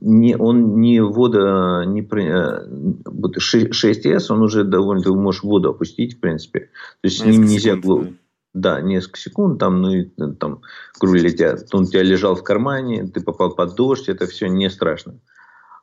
[0.00, 6.60] не, он не вода, не, 6S, он уже довольно, ты можешь воду опустить, в принципе.
[6.60, 7.76] То есть с ним нельзя...
[7.76, 8.16] Секунд,
[8.52, 10.04] да, несколько секунд, там, ну, и
[10.38, 10.62] там,
[10.98, 11.72] грубо летят.
[11.72, 15.20] Он у тебя лежал в кармане, ты попал под дождь, это все не страшно.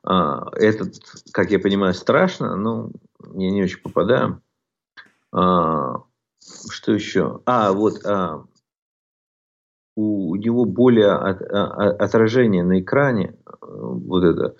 [0.03, 0.95] А, этот,
[1.31, 2.91] как я понимаю, страшно, но
[3.35, 4.41] я не очень попадаю.
[5.31, 6.03] А,
[6.69, 7.41] что еще?
[7.45, 8.43] А, вот, а,
[9.97, 14.55] у него более от, а, отражение на экране, вот это,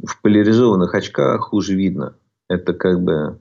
[0.00, 2.16] в поляризованных очках хуже видно.
[2.48, 3.40] Это как бы,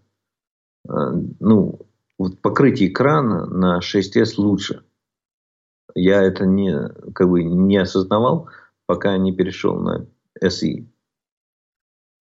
[0.89, 1.79] а, ну,
[2.17, 4.83] вот покрытие экрана на 6s лучше.
[5.93, 8.49] Я это не, как бы не осознавал,
[8.87, 10.07] пока не перешел на
[10.43, 10.87] SE.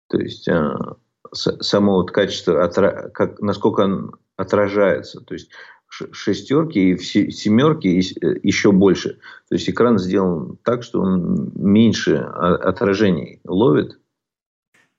[0.08, 0.76] То есть э,
[1.32, 2.66] само вот качество,
[3.14, 5.20] как, насколько он отражается.
[5.20, 5.50] То есть
[5.88, 7.88] шестерки и семерки
[8.46, 9.18] еще больше.
[9.48, 13.98] То есть экран сделан так, что он меньше отражений ловит.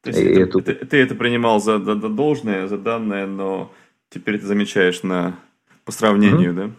[0.02, 3.72] То есть это, это, ты это принимал за, за, за должное, за данное, но
[4.10, 5.40] теперь ты замечаешь на,
[5.84, 6.56] по сравнению, mm-hmm.
[6.56, 6.72] да?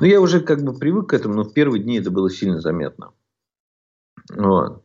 [0.00, 2.60] Ну, я уже как бы привык к этому, но в первые дни это было сильно
[2.60, 3.12] заметно.
[4.30, 4.84] Вот.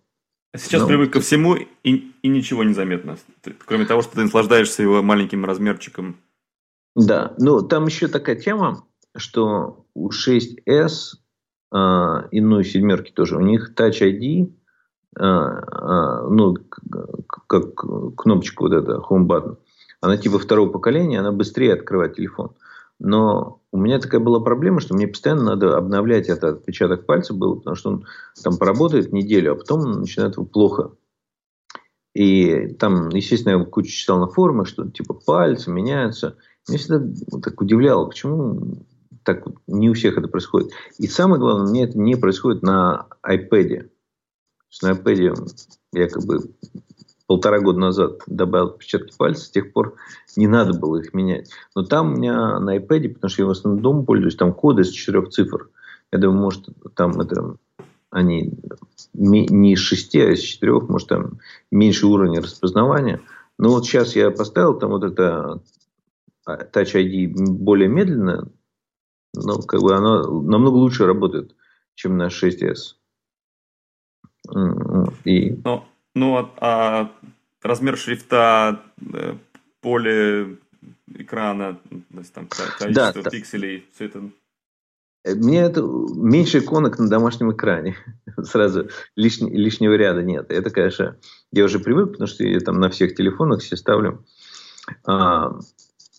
[0.54, 3.17] А сейчас ну, привык ко всему и, и ничего не заметно.
[3.65, 6.17] Кроме того, что ты наслаждаешься его маленьким размерчиком.
[6.98, 8.84] Да, ну там еще такая тема,
[9.16, 11.18] что у 6s
[11.72, 11.78] э,
[12.32, 14.52] и ну и семерки тоже, у них Touch ID,
[15.16, 16.56] э, э, ну,
[17.46, 17.76] как
[18.16, 19.58] кнопочка вот эта, home button,
[20.02, 22.56] она типа второго поколения, она быстрее открывает телефон.
[22.98, 27.58] Но у меня такая была проблема, что мне постоянно надо обновлять этот отпечаток пальца был,
[27.58, 28.06] потому что он
[28.44, 30.94] там поработает неделю, а потом начинает плохо.
[32.16, 36.38] И там, естественно, я кучу читал на форумах, что типа пальцы меняются.
[36.67, 38.77] Меня всегда так удивляло, почему
[39.23, 40.71] так не у всех это происходит.
[40.97, 43.89] И самое главное, мне это не происходит на iPad.
[44.82, 45.47] На iPad
[45.93, 46.39] я как бы
[47.25, 49.95] полтора года назад добавил отпечатки пальцев, с тех пор
[50.36, 51.49] не надо было их менять.
[51.75, 54.84] Но там у меня на iPad, потому что я в основном дома пользуюсь, там коды
[54.84, 55.69] из четырех цифр.
[56.12, 57.58] Я думаю, может, там это
[58.10, 58.53] они
[59.13, 61.39] не из шести, а из четырех, может, там
[61.71, 63.21] меньше уровня распознавания.
[63.58, 65.62] Но вот сейчас я поставил там вот это
[66.48, 68.52] Touch ID более медленно,
[69.34, 71.56] но как бы оно намного лучше работает,
[71.96, 72.96] чем на 6s.
[75.26, 75.52] И...
[75.64, 77.12] Но ну, а, а
[77.62, 78.82] размер шрифта,
[79.14, 79.36] э,
[79.82, 80.58] поле
[81.14, 81.80] экрана,
[82.12, 84.30] то есть там количество да, пикселей, все это...
[85.24, 87.98] Э, мне это меньше иконок на домашнем экране.
[88.42, 90.52] Сразу лишний, лишнего ряда нет.
[90.52, 91.18] Это, конечно,
[91.52, 94.26] я уже привык, потому что я там на всех телефонах все ставлю.
[95.06, 95.60] А,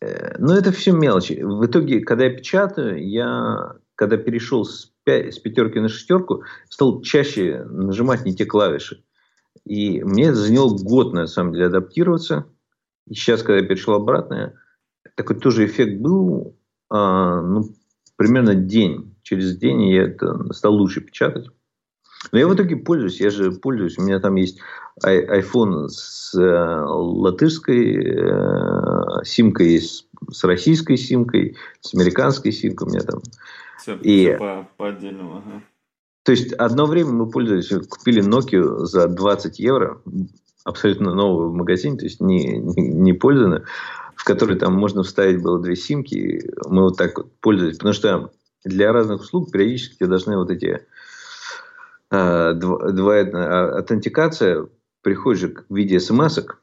[0.00, 1.40] но это все мелочи.
[1.42, 7.02] В итоге, когда я печатаю, я, когда перешел с, пя- с пятерки на шестерку, стал
[7.02, 9.04] чаще нажимать не те клавиши.
[9.64, 12.46] И мне это заняло год, на самом деле, адаптироваться.
[13.06, 14.54] И сейчас, когда я перешел обратно,
[15.16, 16.56] такой тоже эффект был,
[16.90, 17.64] а, ну,
[18.16, 19.16] примерно день.
[19.22, 21.48] Через день я это стал лучше печатать.
[22.32, 23.98] Но я в итоге пользуюсь, я же пользуюсь.
[23.98, 24.58] У меня там есть
[25.04, 32.88] iPhone с э, латышской э, симкой, с, с российской симкой, с американской симкой.
[32.88, 33.20] У меня там.
[33.78, 35.38] Все, и, все по, по отдельному.
[35.38, 35.62] Ага.
[36.24, 40.02] То есть, одно время мы пользовались, купили Nokia за 20 евро.
[40.64, 43.64] абсолютно новую в магазине, то есть не, не, не пользованную,
[44.14, 46.50] в которой там можно вставить было две симки.
[46.66, 47.78] Мы вот так вот пользовались.
[47.78, 48.30] Потому что
[48.64, 50.84] для разных услуг периодически тебе должны вот эти
[52.10, 54.66] э, двоякая аутентикация
[55.02, 56.56] приходит же в виде смс -ок.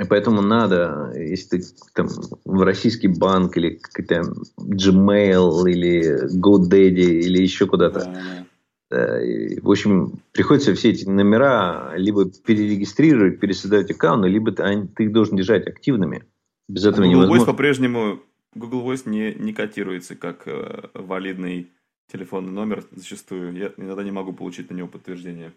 [0.00, 1.64] И поэтому надо, если ты
[1.94, 2.08] там
[2.44, 4.22] в российский банк или какой-то
[4.58, 8.46] Gmail или GoDaddy или еще куда-то, да,
[8.90, 9.20] да.
[9.60, 15.36] в общем, приходится все эти номера либо перерегистрировать, пересоздавать аккаунты, либо ты, ты их должен
[15.36, 16.24] держать активными.
[16.68, 17.42] Без этого Google невозможно.
[17.42, 18.20] Voice по-прежнему
[18.54, 21.70] Google Voice не, не котируется как э, валидный
[22.12, 23.56] телефонный номер зачастую.
[23.56, 25.52] Я иногда не могу получить на него подтверждение.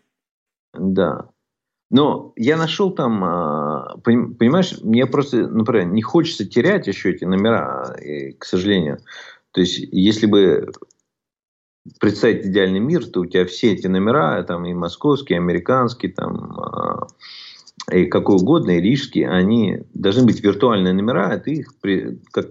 [0.74, 1.30] Да.
[1.92, 7.96] Но я нашел там, а, понимаешь, мне просто, например, не хочется терять еще эти номера,
[8.40, 9.00] к сожалению.
[9.52, 10.72] То есть, если бы
[12.00, 16.60] представить идеальный мир, то у тебя все эти номера, там и московские, и американские, там,
[16.60, 17.08] а,
[17.92, 21.74] и какой угодно, и рижские, они должны быть виртуальные номера, а ты их
[22.32, 22.48] как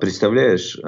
[0.00, 0.78] представляешь,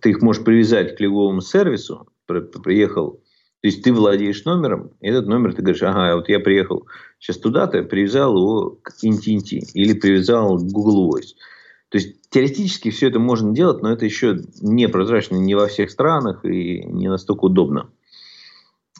[0.00, 3.20] ты их можешь привязать к лиговому сервису, приехал
[3.62, 6.86] то есть ты владеешь номером, и этот номер ты говоришь, ага, вот я приехал
[7.18, 11.34] сейчас туда-то, привязал его к Интинти или привязал к Google Voice.
[11.88, 15.90] То есть теоретически все это можно делать, но это еще не прозрачно не во всех
[15.90, 17.90] странах и не настолько удобно.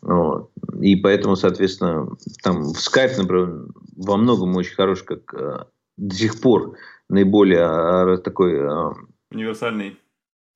[0.03, 0.51] Вот.
[0.81, 2.09] И поэтому, соответственно,
[2.43, 3.67] там в Skype, например,
[3.97, 5.65] во многом очень хорош, как э,
[5.97, 6.77] до сих пор
[7.09, 8.55] наиболее э, такой...
[8.55, 8.93] Э,
[9.31, 9.99] универсальный.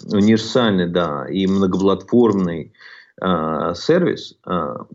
[0.05, 2.73] Универсальный, да, и многоплатформный.
[3.21, 4.87] А, сервис, а,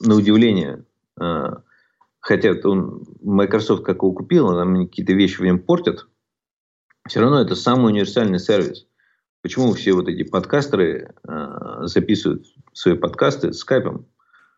[0.00, 0.84] на удивление,
[1.20, 1.62] а,
[2.20, 6.06] хотя он, Microsoft как его купил, нам какие-то вещи в нем портят,
[7.06, 8.86] все равно это самый универсальный сервис.
[9.42, 11.14] Почему все вот эти подкастеры
[11.82, 14.06] записывают свои подкасты с скайпом?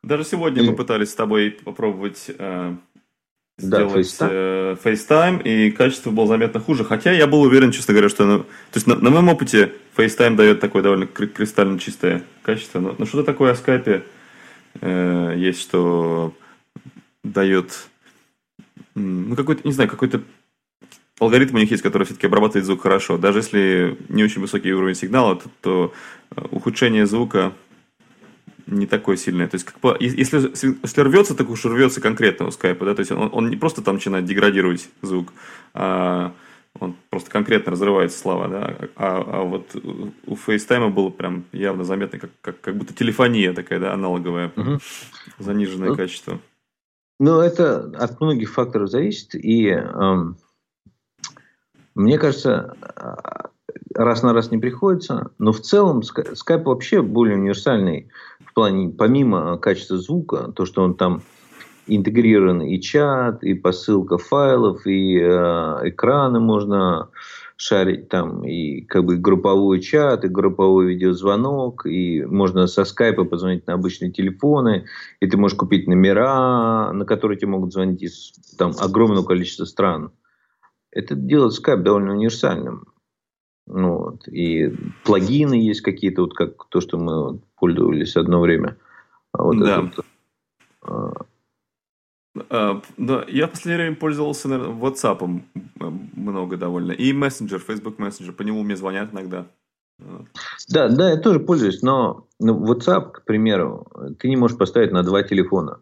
[0.02, 0.66] Даже сегодня и...
[0.66, 2.30] мы пытались с тобой попробовать
[3.58, 4.82] сделать да, FaceTime.
[4.82, 6.84] FaceTime, и качество было заметно хуже.
[6.84, 8.24] Хотя я был уверен, честно говоря, что...
[8.24, 12.80] Ну, то есть на, на моем опыте FaceTime дает такое довольно кристально чистое качество.
[12.80, 14.04] Но, но что-то такое о скайпе
[14.80, 16.34] э, есть, что
[17.24, 17.88] дает...
[18.94, 20.22] Ну, какой-то, не знаю, какой-то
[21.18, 23.18] алгоритм у них есть, который все-таки обрабатывает звук хорошо.
[23.18, 25.94] Даже если не очень высокий уровень сигнала, то, то
[26.36, 27.52] э, ухудшение звука
[28.68, 29.48] не такое сильное.
[29.48, 30.50] То есть, как бы, если,
[30.82, 33.82] если рвется, так уж рвется конкретно у скайпа, да, то есть он, он не просто
[33.82, 35.32] там начинает деградировать звук,
[35.74, 36.32] а
[36.80, 42.18] он просто конкретно разрывается слова, да, а, а вот у FaceTime было прям явно заметно,
[42.18, 44.78] как, как, как будто телефония такая, да, аналоговая, угу.
[45.38, 46.40] заниженное ну, качество.
[47.18, 50.36] Ну, это от многих факторов зависит, и эм,
[51.94, 52.76] мне кажется,
[53.98, 58.08] раз на раз не приходится, но в целом Skype вообще более универсальный
[58.44, 61.22] в плане, помимо качества звука, то, что он там
[61.88, 65.26] интегрирован и чат, и посылка файлов, и э,
[65.88, 67.08] экраны можно
[67.56, 73.66] шарить там, и как бы групповой чат, и групповой видеозвонок, и можно со скайпа позвонить
[73.66, 74.84] на обычные телефоны,
[75.18, 80.12] и ты можешь купить номера, на которые тебе могут звонить из там, огромного количества стран.
[80.92, 82.86] Это делает скайп довольно универсальным.
[83.68, 84.28] Ну, вот.
[84.28, 84.72] И
[85.04, 88.76] плагины есть какие-то, вот как то, что мы пользовались одно время.
[89.32, 89.90] А вот да.
[89.92, 90.02] Это,
[90.82, 91.12] а...
[92.50, 95.42] А, да, я в последнее время пользовался наверное, WhatsApp
[96.14, 96.92] много довольно.
[96.92, 98.32] И Messenger, Facebook Messenger.
[98.32, 99.46] По нему мне звонят иногда.
[100.68, 103.86] Да, да, я тоже пользуюсь, но ну, WhatsApp, к примеру,
[104.18, 105.80] ты не можешь поставить на два телефона.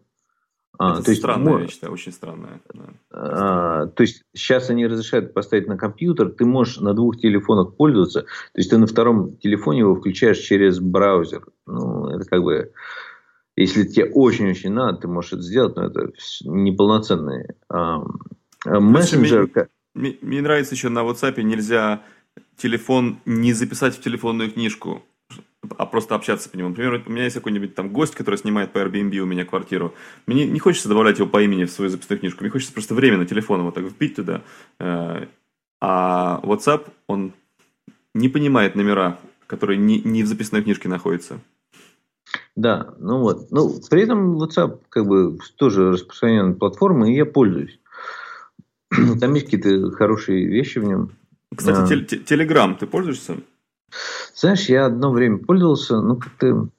[0.79, 1.61] А, Это то есть, странная мой...
[1.63, 2.61] вещь, да, очень странная.
[2.73, 2.83] Да.
[3.11, 8.21] А, то есть сейчас они разрешают поставить на компьютер, ты можешь на двух телефонах пользоваться,
[8.21, 8.27] то
[8.59, 11.45] есть ты на втором телефоне его включаешь через браузер.
[11.65, 12.71] Ну, это как бы,
[13.55, 16.11] если тебе очень-очень надо, ты можешь это сделать, но это
[16.43, 18.03] неполноценный а,
[18.65, 19.49] мессенджер.
[19.95, 22.03] Мне, мне нравится еще на WhatsApp нельзя
[22.55, 25.01] телефон не записать в телефонную книжку
[25.77, 26.69] а просто общаться по нему.
[26.69, 29.93] Например, у меня есть какой-нибудь там гость, который снимает по Airbnb у меня квартиру.
[30.25, 32.43] Мне не хочется добавлять его по имени в свою записную книжку.
[32.43, 34.41] Мне хочется просто время на телефон вот так вбить туда.
[34.79, 35.25] Э,
[35.79, 37.33] а WhatsApp, он
[38.13, 41.39] не понимает номера, которые не, не в записной книжке находятся.
[42.55, 43.51] Да, ну вот.
[43.51, 47.79] Ну, при этом WhatsApp как бы тоже распространенная платформа, и я пользуюсь.
[49.19, 51.11] Там есть какие-то хорошие вещи в нем.
[51.55, 51.95] Кстати, а...
[51.95, 53.37] Telegram ты пользуешься?
[54.35, 56.69] Знаешь, я одно время пользовался, ну, как-то...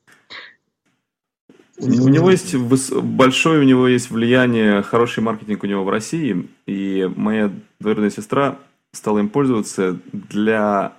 [1.80, 7.08] У него есть большое у него есть влияние, хороший маркетинг у него в России, и
[7.14, 8.58] моя двоюродная сестра
[8.92, 10.96] стала им пользоваться для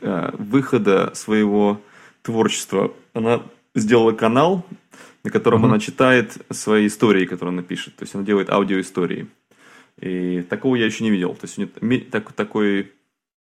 [0.00, 1.80] э, выхода своего
[2.22, 2.92] творчества.
[3.14, 3.42] Она
[3.74, 4.66] сделала канал,
[5.24, 5.68] на котором mm-hmm.
[5.68, 7.94] она читает свои истории, которые она пишет.
[7.96, 9.28] То есть она делает аудиоистории.
[10.00, 11.34] И такого я еще не видел.
[11.34, 12.92] То есть у нее так, такой,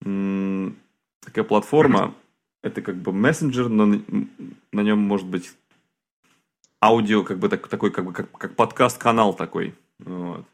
[0.04, 0.78] м-
[1.24, 2.14] такая платформа,
[2.64, 3.86] это как бы мессенджер, но
[4.72, 5.52] на, нем может быть
[6.84, 9.76] аудио, как бы так, такой, как бы как, как подкаст-канал такой.
[10.00, 10.46] Вот.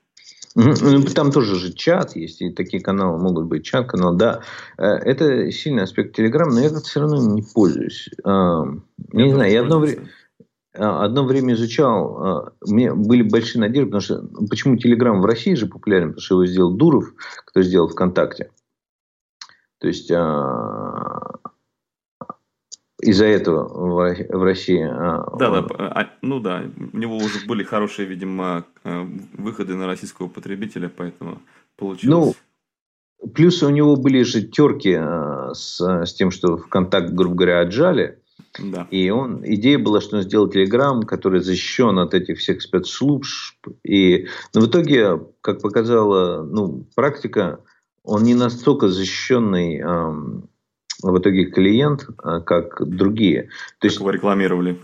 [0.56, 4.42] Ну, там тоже же чат есть, и такие каналы могут быть, чат-канал, да.
[4.78, 8.10] Э, это сильный аспект Telegram, но я как-то все равно не пользуюсь.
[8.24, 8.66] Я,
[9.14, 10.10] я не знаю, я одно время...
[10.76, 15.22] А, одно время изучал, а, у меня были большие надежды, потому что ну, почему Телеграм
[15.22, 17.14] в России же популярен, потому что его сделал Дуров,
[17.46, 18.50] кто сделал ВКонтакте.
[19.84, 21.40] То есть а,
[23.02, 24.82] из-за этого в России.
[24.82, 25.68] Да, он...
[25.68, 26.64] да, ну да,
[26.94, 28.64] у него уже были хорошие, видимо,
[29.34, 31.42] выходы на российского потребителя, поэтому
[31.76, 32.38] получилось.
[33.22, 34.98] Ну, плюс у него были же терки
[35.54, 38.20] с, с тем, что ВКонтакт, грубо говоря, отжали.
[38.58, 38.88] Да.
[38.90, 43.68] И он, идея была, что он сделал Телеграм, который защищен от этих всех спецслужб.
[43.84, 47.60] И, но в итоге, как показала ну, практика,
[48.04, 50.50] он не настолько защищенный эм,
[51.02, 53.50] в итоге клиент, э, как другие.
[53.80, 54.80] То есть, его рекламировали.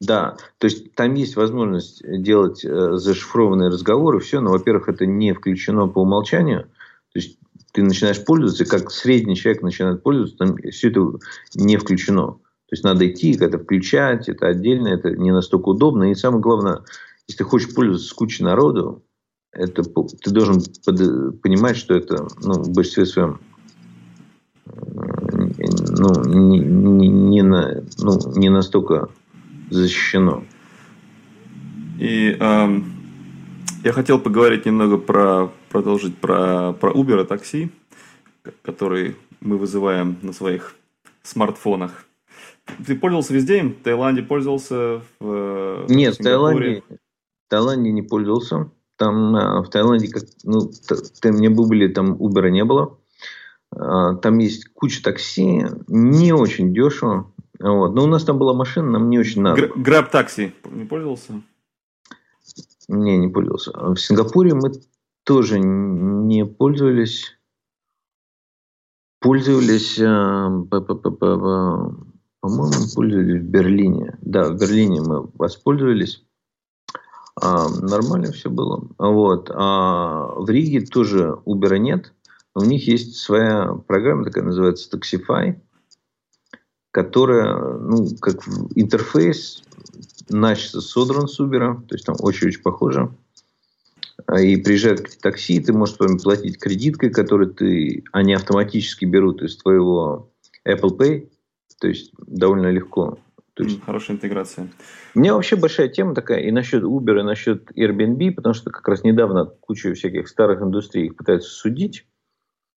[0.00, 5.32] Да, то есть там есть возможность делать э, зашифрованные разговоры, все, но, во-первых, это не
[5.32, 6.68] включено по умолчанию.
[7.12, 7.38] То есть
[7.72, 11.18] ты начинаешь пользоваться, как средний человек начинает пользоваться, там все это
[11.56, 12.26] не включено.
[12.68, 16.12] То есть надо идти, это включать, это отдельно, это не настолько удобно.
[16.12, 16.82] И самое главное,
[17.26, 19.02] если ты хочешь пользоваться с кучей народу,
[19.58, 23.40] это, ты должен под, понимать, что это ну, в большинстве своем
[24.66, 29.08] ну, не, не, не, на, ну, не настолько
[29.70, 30.44] защищено.
[31.98, 32.80] И э,
[33.84, 37.70] я хотел поговорить немного про продолжить про, про Uber и такси,
[38.62, 40.76] который мы вызываем на своих
[41.22, 42.06] смартфонах.
[42.86, 43.72] Ты пользовался везде им?
[43.72, 45.02] В Таиланде пользовался?
[45.18, 48.70] В, Нет, в Таиланде, в Таиланде не пользовался.
[48.98, 50.70] Там а, в Таиланде, как, ну,
[51.20, 52.98] ты, мне были, там Uber не было.
[53.70, 57.32] А, там есть куча такси, не очень дешево.
[57.60, 57.94] Вот.
[57.94, 59.70] Но у нас там была машина, нам не очень надо.
[59.76, 61.40] Граб такси не пользовался?
[62.88, 63.72] Не, не пользовался.
[63.72, 64.72] В Сингапуре мы
[65.24, 67.38] тоже не пользовались.
[69.20, 70.48] Пользовались а,
[72.40, 74.18] по-моему, пользовались в Берлине.
[74.22, 76.24] Да, в Берлине мы воспользовались.
[77.40, 78.86] А, нормально все было.
[78.98, 79.50] Вот.
[79.54, 82.12] А в Риге тоже Uber нет.
[82.54, 85.60] У них есть своя программа, такая называется Taxify,
[86.90, 88.36] которая, ну, как
[88.74, 89.62] интерфейс
[90.28, 93.10] начисто содран с Uber, то есть там очень-очень похоже.
[94.40, 100.30] И приезжают такси, ты можешь платить кредиткой, которую ты, они автоматически берут из твоего
[100.66, 101.30] Apple Pay,
[101.80, 103.18] то есть довольно легко.
[103.58, 104.68] То есть, Хорошая интеграция.
[105.16, 108.86] У меня вообще большая тема такая и насчет Uber, и насчет Airbnb, потому что как
[108.86, 112.06] раз недавно куча всяких старых индустрий их пытаются судить.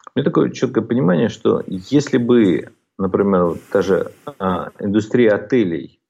[0.07, 6.01] У меня такое четкое понимание, что если бы, например, вот та же а, индустрия отелей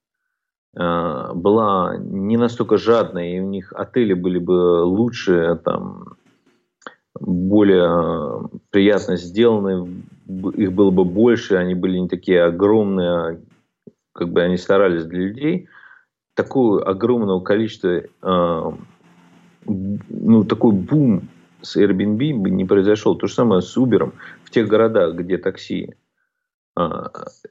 [0.74, 6.16] а, была не настолько жадной, и у них отели были бы лучше, там,
[7.20, 10.06] более приятно сделаны,
[10.56, 13.38] их было бы больше, они были не такие огромные, а
[14.14, 15.70] как бы они старались для людей,
[16.34, 18.72] такого огромного количества, э,
[19.66, 21.30] ну, такой бум
[21.62, 23.16] с Airbnb бы не произошел.
[23.16, 24.12] То же самое с Uber
[24.44, 25.94] в тех городах, где такси
[26.78, 26.82] э,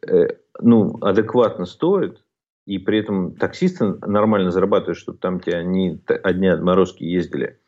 [0.07, 0.29] э,
[0.61, 2.23] ну, адекватно стоит,
[2.67, 7.59] и при этом таксисты нормально зарабатывают, чтобы там тебя не одни отморозки ездили,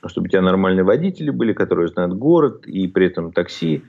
[0.00, 3.84] а чтобы у тебя нормальные водители были, которые знают город, и при этом такси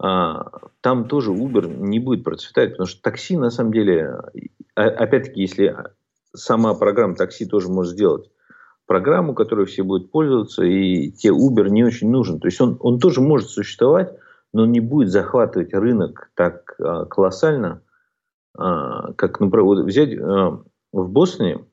[0.00, 4.18] там тоже Uber не будет процветать, потому что такси, на самом деле,
[4.74, 5.76] а, опять-таки, если
[6.34, 8.30] сама программа такси тоже может сделать
[8.86, 12.40] программу, которой все будут пользоваться, и те Uber не очень нужен.
[12.40, 14.12] То есть он, он тоже может существовать,
[14.52, 17.82] но он не будет захватывать рынок так а, колоссально,
[18.56, 21.64] а, как, например, вот взять а, в Бостоне,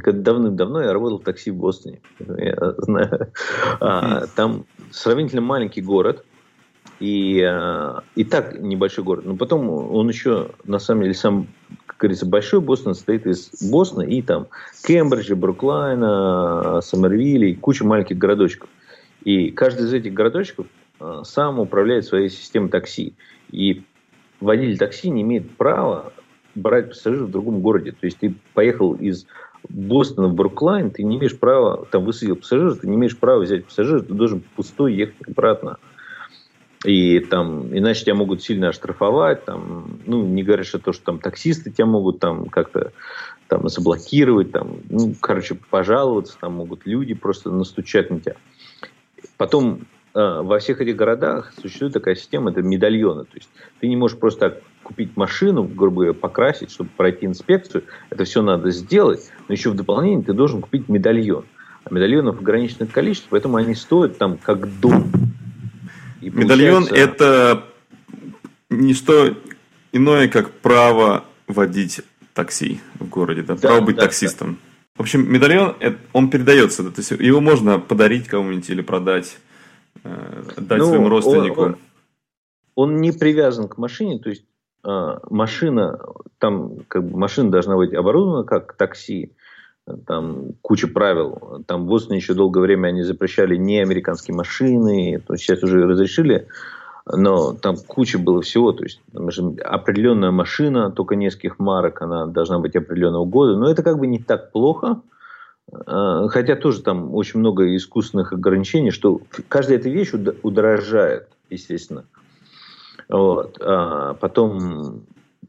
[0.00, 3.32] когда давным-давно я работал в такси в Бостоне, я знаю,
[3.80, 6.24] а, там сравнительно маленький город,
[7.02, 9.24] и, э, и так небольшой город.
[9.26, 11.48] Но потом он еще, на самом деле, сам,
[11.84, 14.46] как говорится, большой Бостон состоит из Бостона и там
[14.86, 18.70] Кембриджа, Бруклайна, Саммервилля и куча маленьких городочков.
[19.24, 20.66] И каждый из этих городочков
[21.00, 23.14] э, сам управляет своей системой такси.
[23.50, 23.82] И
[24.40, 26.12] водитель такси не имеет права
[26.54, 27.90] брать пассажиров в другом городе.
[27.90, 29.26] То есть ты поехал из
[29.68, 33.64] Бостона в Бруклайн, ты не имеешь права, там высадил пассажира, ты не имеешь права взять
[33.64, 35.78] пассажира, ты должен пустой ехать обратно.
[36.84, 41.18] И там, иначе тебя могут сильно оштрафовать, там, ну, не говоря что то, что там
[41.20, 42.92] таксисты тебя могут там как-то
[43.46, 48.34] там заблокировать, там, ну, короче, пожаловаться, там могут люди просто настучать на тебя.
[49.36, 53.24] Потом э, во всех этих городах существует такая система, это медальоны.
[53.24, 57.84] То есть ты не можешь просто так купить машину, грубо говоря, покрасить, чтобы пройти инспекцию.
[58.10, 59.30] Это все надо сделать.
[59.48, 61.44] Но еще в дополнение ты должен купить медальон.
[61.84, 65.10] А медальонов ограниченное количество, поэтому они стоят там как дом.
[66.32, 67.64] Медальон это
[68.70, 69.36] не что
[69.92, 72.00] иное, как право водить
[72.34, 74.52] такси в городе, да, да право быть да, таксистом.
[74.52, 74.58] Да.
[74.96, 75.76] В общем, медальон,
[76.12, 79.38] он передается, то есть его можно подарить кому-нибудь или продать,
[80.04, 81.62] э, дать ну, своему родственнику.
[81.62, 81.76] Он,
[82.74, 84.44] он не привязан к машине, то есть
[84.84, 85.98] э, машина,
[86.38, 89.32] там как бы машина должна быть оборудована как такси,
[90.06, 91.62] там куча правил.
[91.66, 96.46] Там в Бостоне еще долгое время они запрещали не американские машины, то сейчас уже разрешили,
[97.06, 98.72] но там куча было всего.
[98.72, 99.00] То есть
[99.64, 103.56] определенная машина, только нескольких марок, она должна быть определенного года.
[103.56, 105.00] Но это как бы не так плохо.
[105.86, 110.12] А, хотя тоже там очень много искусственных ограничений, что каждая эта вещь
[110.42, 112.04] удорожает, естественно.
[113.08, 113.58] Вот.
[113.60, 115.02] А потом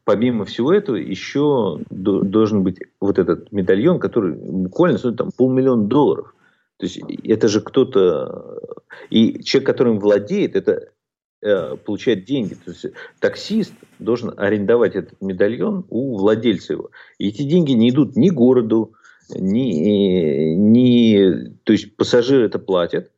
[0.06, 6.34] помимо всего этого еще должен быть вот этот медальон, который буквально стоит там полмиллиона долларов.
[6.78, 8.60] То есть это же кто-то...
[9.10, 10.90] И человек, которым владеет, это
[11.42, 12.56] э, получает деньги.
[12.56, 12.86] То есть
[13.20, 16.90] таксист должен арендовать этот медальон у владельца его.
[17.18, 18.94] И эти деньги не идут ни городу,
[19.34, 21.56] ни, ни...
[21.64, 23.12] То есть пассажиры это платят,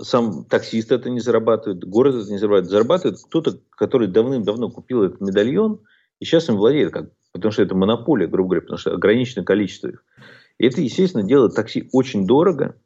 [0.00, 2.70] сам таксист это не зарабатывает, город это не зарабатывает.
[2.70, 5.80] Зарабатывает кто-то, который давным-давно купил этот медальон,
[6.20, 9.88] и сейчас им владеет, как, потому что это монополия, грубо говоря, потому что ограниченное количество
[9.88, 10.04] их.
[10.58, 12.76] И это, естественно, делает такси очень дорого.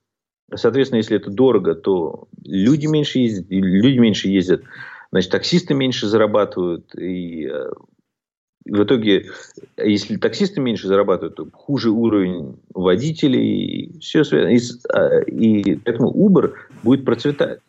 [0.54, 4.62] Соответственно, если это дорого, то люди меньше ездят, люди меньше ездят,
[5.10, 7.70] значит, таксисты меньше зарабатывают, и э,
[8.64, 9.26] в итоге,
[9.76, 14.54] если таксисты меньше зарабатывают, то хуже уровень водителей, и все связано.
[14.54, 14.60] И,
[14.92, 17.60] а, и поэтому Uber будет процветать.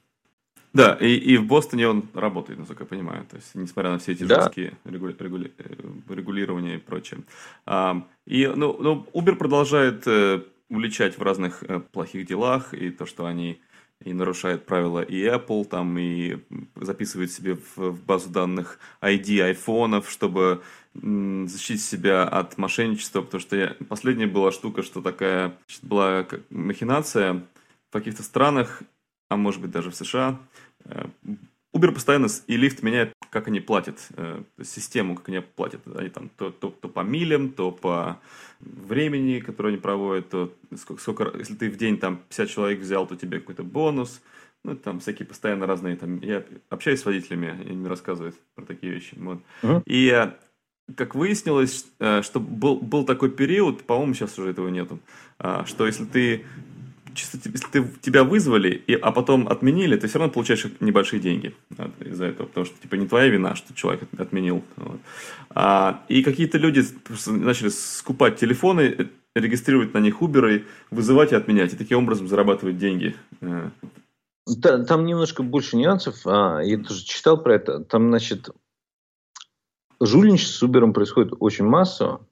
[0.75, 3.25] Да, и, и в Бостоне он работает, насколько я понимаю.
[3.29, 4.41] То есть, несмотря на все эти да.
[4.41, 7.21] жесткие регули, регули, э, регулирования и прочее.
[7.65, 13.05] А, и, ну, ну, Uber продолжает э, уличать в разных э, плохих делах, и то,
[13.05, 13.61] что они
[14.03, 16.39] и нарушают правила и Apple, там, и
[16.75, 20.61] записывают себе в, в базу данных ID айфонов, чтобы
[20.93, 27.45] м, защитить себя от мошенничества, потому что я, последняя была штука, что такая была махинация
[27.89, 28.83] в каких-то странах,
[29.29, 30.39] а может быть даже в США,
[31.75, 35.81] Uber постоянно и лифт меняет, как они платят, э, систему, как они платят.
[35.93, 38.21] Они там то, то, то по милям, то по
[38.61, 43.05] времени, которое они проводят, то сколько, сколько, если ты в день там 50 человек взял,
[43.05, 44.21] то тебе какой-то бонус.
[44.63, 45.97] Ну, там всякие постоянно разные.
[45.97, 49.15] Там, я общаюсь с водителями, они мне рассказывают про такие вещи.
[49.17, 49.41] Вот.
[49.61, 49.83] Uh-huh.
[49.85, 50.31] И э,
[50.95, 54.99] как выяснилось, что был, был такой период, по-моему, сейчас уже этого нету,
[55.65, 56.45] что если ты
[57.15, 61.55] чисто если ты, тебя вызвали, и, а потом отменили, ты все равно получаешь небольшие деньги
[61.99, 64.63] из-за этого, потому что типа не твоя вина, что человек отменил.
[64.75, 64.99] Вот.
[65.49, 66.83] А, и какие-то люди
[67.27, 69.05] начали скупать телефоны, э,
[69.35, 73.15] регистрировать на них Uber, вызывать и отменять, и таким образом зарабатывать деньги.
[73.41, 73.69] Э.
[74.61, 76.15] Там немножко больше нюансов.
[76.25, 77.83] А, я тоже читал про это.
[77.83, 78.49] Там, значит,
[79.99, 82.25] жульничество с Uber происходит очень массово.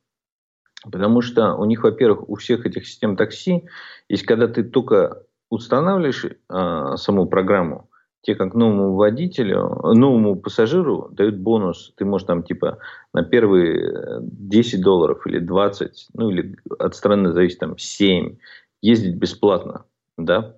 [0.91, 3.65] Потому что у них, во-первых, у всех этих систем такси
[4.09, 7.89] есть, когда ты только устанавливаешь э, саму программу,
[8.21, 11.93] тебе как новому водителю, новому пассажиру дают бонус.
[11.97, 12.79] Ты можешь там типа
[13.13, 18.37] на первые 10 долларов или 20, ну или от страны зависит там 7,
[18.81, 19.85] ездить бесплатно,
[20.17, 20.57] да.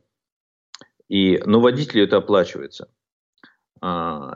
[1.09, 2.87] И, но водителю это оплачивается.
[3.81, 4.35] А,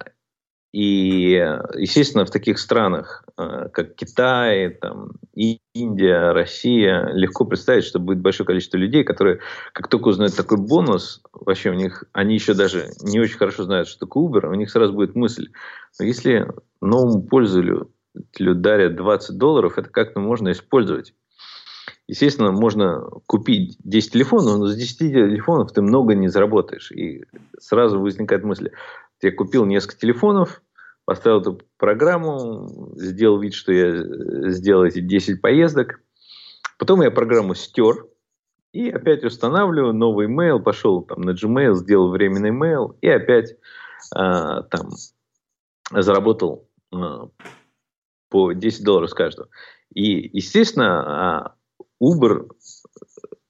[0.71, 1.31] и,
[1.77, 8.45] естественно, в таких странах, э, как Китай, там, Индия, Россия, легко представить, что будет большое
[8.45, 9.39] количество людей, которые,
[9.73, 13.87] как только узнают такой бонус, вообще у них, они еще даже не очень хорошо знают,
[13.87, 15.49] что такое Uber, у них сразу будет мысль,
[15.99, 16.47] но если
[16.81, 17.89] новому пользователю
[18.37, 21.15] дарят 20 долларов, это как-то можно использовать.
[22.07, 26.91] Естественно, можно купить 10 телефонов, но с 10 телефонов ты много не заработаешь.
[26.91, 27.25] И
[27.59, 28.71] сразу возникает мысль,
[29.21, 30.61] я купил несколько телефонов,
[31.05, 36.01] поставил эту программу, сделал вид, что я сделал эти 10 поездок.
[36.77, 38.05] Потом я программу стер
[38.71, 43.55] и опять устанавливаю новый email, пошел там на Gmail, сделал временный email и опять
[44.15, 44.91] а, там
[45.91, 47.29] заработал а,
[48.29, 49.49] по 10 долларов с каждого.
[49.93, 51.55] И, естественно, а,
[52.01, 52.49] Uber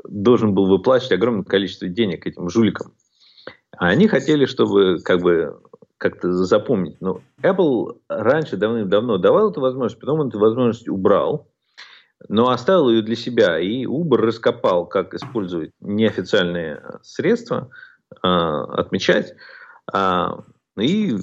[0.06, 2.94] должен был выплачивать огромное количество денег этим жуликам.
[3.78, 5.62] А они хотели, чтобы как бы
[5.98, 7.00] как-то запомнить.
[7.02, 11.48] Но Apple раньше давным-давно давал эту возможность, потом он эту возможность убрал,
[12.28, 13.60] но оставил ее для себя.
[13.60, 17.70] И Uber раскопал, как использовать неофициальные средства,
[18.22, 19.36] а, отмечать.
[19.92, 20.44] А,
[20.78, 21.16] и,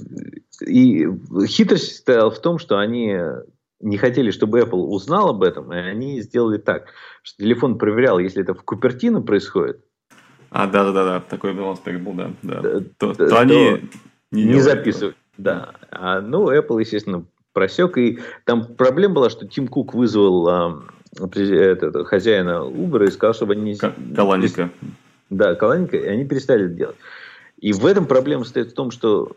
[0.61, 1.07] и
[1.47, 3.19] хитрость стояла в том, что они
[3.81, 6.87] не хотели, чтобы Apple узнал об этом, и они сделали так,
[7.23, 9.86] что телефон проверял, если это в Купертино происходит.
[10.59, 12.31] А, да-да-да, такой был аспект был, да.
[12.43, 12.63] да.
[12.97, 13.91] То, то, то они
[14.31, 15.15] не, не записывают.
[15.37, 15.73] Да.
[15.91, 17.99] А, ну, Apple, естественно, просек.
[17.99, 20.83] И там проблема была, что Тим Кук вызвал а,
[21.21, 23.77] это, хозяина Uber и сказал, чтобы они...
[24.15, 24.71] Каланика.
[25.29, 26.97] Да, Каланика, и они перестали это делать.
[27.59, 29.37] И в этом проблема стоит в том, что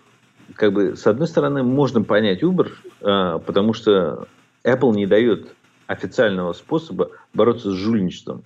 [0.55, 2.69] как бы, с одной стороны, можно понять Uber,
[3.01, 4.29] а, потому что
[4.63, 5.49] Apple не дает
[5.85, 8.45] официального способа бороться с жульничеством.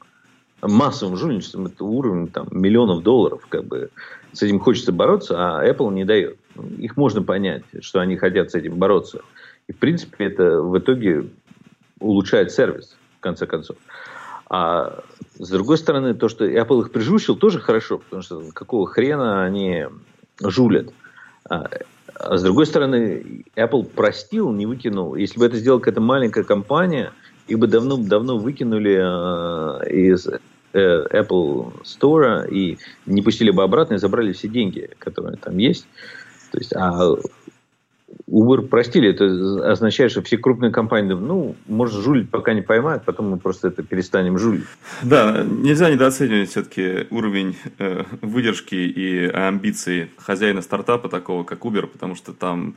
[0.68, 3.45] Массовым жульничеством это уровень там, миллионов долларов.
[3.49, 3.89] Как бы,
[4.32, 6.38] с этим хочется бороться, а Apple не дает.
[6.78, 9.22] Их можно понять, что они хотят с этим бороться.
[9.68, 11.26] И, в принципе, это в итоге
[11.99, 13.78] улучшает сервис, в конце концов.
[14.49, 15.03] А
[15.39, 19.86] с другой стороны, то, что Apple их прижучил, тоже хорошо, потому что какого хрена они
[20.41, 20.89] жулят.
[21.49, 21.70] А,
[22.16, 25.16] а с другой стороны, Apple простил, не выкинул.
[25.16, 27.11] Если бы это сделала какая-то маленькая компания,
[27.47, 30.28] их бы давно-давно выкинули э, из
[30.74, 35.88] Apple Store и не пустили бы обратно и забрали все деньги, которые там есть.
[36.51, 37.15] То есть, а
[38.30, 43.30] Uber простили, это означает, что все крупные компании ну, может, жулить пока не поймают, потом
[43.30, 44.65] мы просто это перестанем жулить.
[45.03, 52.15] Да, нельзя недооценивать все-таки уровень э, выдержки и амбиций хозяина стартапа такого, как Uber, потому
[52.15, 52.76] что там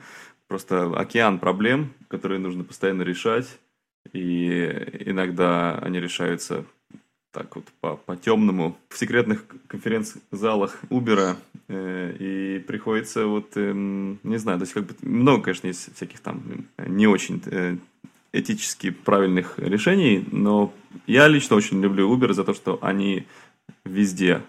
[0.49, 3.47] просто океан проблем, которые нужно постоянно решать,
[4.13, 4.65] и
[5.07, 6.65] иногда они решаются
[7.37, 11.37] так вот по, по темному в секретных конференц-залах Uber,
[11.69, 16.21] э, и приходится вот, э, не знаю, то есть как бы много, конечно, есть всяких
[16.21, 16.43] там
[16.79, 17.77] не очень э,
[18.33, 20.73] этически правильных решений, но
[21.07, 23.27] я лично очень люблю Uber за то, что они
[23.85, 24.41] везде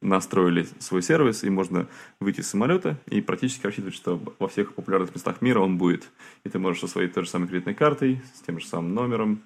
[0.00, 1.86] настроили свой сервис, и можно
[2.18, 6.08] выйти с самолета и практически рассчитывать, что во всех популярных местах мира он будет.
[6.44, 9.42] И ты можешь со своей той же самой кредитной картой, с тем же самым номером,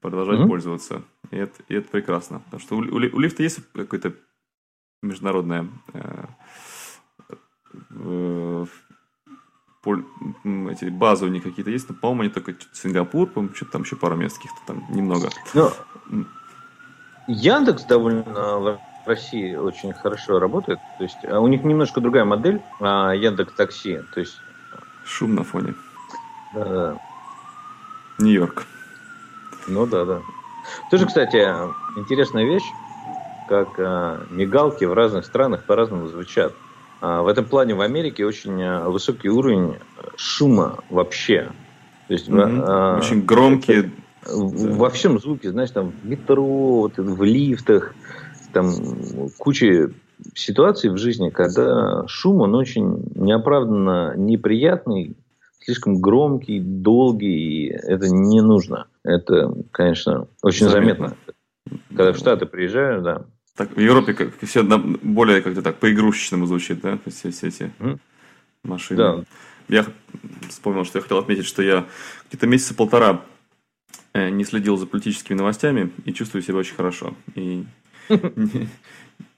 [0.00, 0.48] продолжать mm-hmm.
[0.48, 1.02] пользоваться.
[1.30, 2.40] И это, и это прекрасно.
[2.40, 4.14] Потому что у, у, у лифта есть какое-то
[5.02, 6.24] международное э,
[7.90, 8.66] э,
[9.82, 10.04] поль,
[10.70, 13.96] эти базы у них какие-то есть, но, по-моему, они только Сингапур, по-моему, что-то там еще
[13.96, 15.30] пару мест каких-то там немного.
[15.54, 15.72] Но
[17.26, 20.78] Яндекс довольно в России очень хорошо работает.
[20.98, 24.00] То есть а у них немножко другая модель а Яндекс Такси.
[24.12, 24.36] То есть
[25.04, 25.74] шум на фоне.
[26.54, 26.98] Да.
[28.18, 28.66] Нью-Йорк.
[29.70, 30.22] Ну да, да.
[30.90, 31.36] Тоже, кстати,
[31.96, 32.64] интересная вещь,
[33.48, 36.52] как а, мигалки в разных странах по-разному звучат.
[37.00, 39.76] А, в этом плане в Америке очень а, высокий уровень
[40.16, 41.50] шума вообще.
[42.08, 42.64] То есть, mm-hmm.
[42.66, 43.90] а, очень громкие.
[44.26, 47.94] Во всем звуке, знаешь, там в метро, вот, в лифтах,
[48.52, 48.70] там
[49.38, 49.90] куча
[50.34, 55.16] ситуаций в жизни, когда шум, он очень неоправданно неприятный,
[55.60, 58.86] слишком громкий, долгий, и это не нужно.
[59.04, 61.08] Это, конечно, очень заметно.
[61.08, 61.36] заметно.
[61.88, 63.26] Когда в Штаты приезжаю, да.
[63.56, 67.98] Так, в Европе как, все более как-то так по-игрушечному звучит, да, все, все эти mm.
[68.64, 68.96] машины.
[68.96, 69.24] Да.
[69.68, 69.86] Я
[70.48, 71.86] вспомнил, что я хотел отметить, что я
[72.28, 73.22] где-то месяца полтора
[74.12, 77.14] э, не следил за политическими новостями и чувствую себя очень хорошо.
[77.34, 77.64] И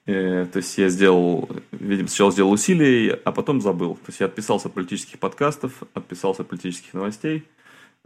[0.04, 3.94] Э, то есть я сделал, видимо, сначала сделал усилия, а потом забыл.
[3.94, 7.44] То есть я отписался от политических подкастов, отписался от политических новостей.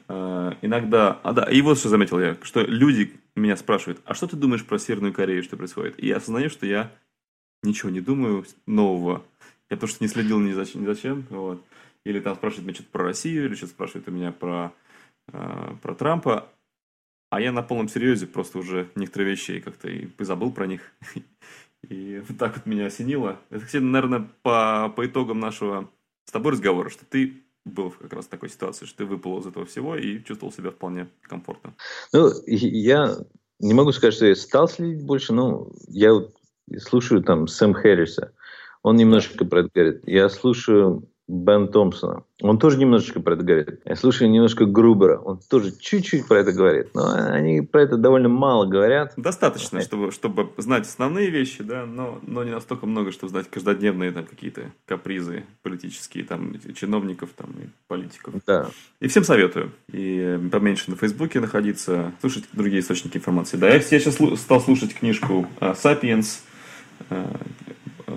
[0.08, 4.26] Э, иногда, а да, и вот что заметил я, что люди меня спрашивают, а что
[4.26, 6.02] ты думаешь про Северную Корею, что происходит?
[6.02, 6.92] И я осознаю, что я
[7.62, 9.24] ничего не думаю нового.
[9.68, 11.64] Я просто не следил ни зачем, ни зачем вот.
[12.04, 14.72] Или там спрашивают меня что-то про Россию, или что-то спрашивают у меня про,
[15.32, 16.48] э, про Трампа.
[17.30, 20.92] А я на полном серьезе просто уже некоторые вещи как-то и забыл про них.
[21.88, 23.40] И вот так вот меня осенило.
[23.50, 25.90] Это, кстати, наверное, по, по итогам нашего
[26.24, 29.46] с тобой разговора, что ты был как раз в такой ситуации, что ты выпал из
[29.46, 31.74] этого всего и чувствовал себя вполне комфортно.
[32.12, 33.16] Ну, я
[33.58, 36.12] не могу сказать, что я стал следить больше, но я
[36.78, 38.32] слушаю там Сэм Хэрриса.
[38.82, 40.02] Он немножко про это говорит.
[40.06, 42.22] Я слушаю Бен Томпсона.
[42.40, 43.80] Он тоже немножечко про это говорит.
[43.84, 45.18] Я слушаю немножко Грубера.
[45.18, 46.94] Он тоже чуть-чуть про это говорит.
[46.94, 49.12] Но они про это довольно мало говорят.
[49.16, 54.12] Достаточно, чтобы, чтобы знать основные вещи, да, но, но не настолько много, чтобы знать каждодневные
[54.12, 58.34] там какие-то капризы политические, там, чиновников там, и политиков.
[58.46, 58.68] Да.
[59.00, 59.72] И всем советую.
[59.90, 63.56] И поменьше на Фейсбуке находиться, слушать другие источники информации.
[63.56, 66.44] Да, я, я сейчас стал слушать книжку «Сапиенс»,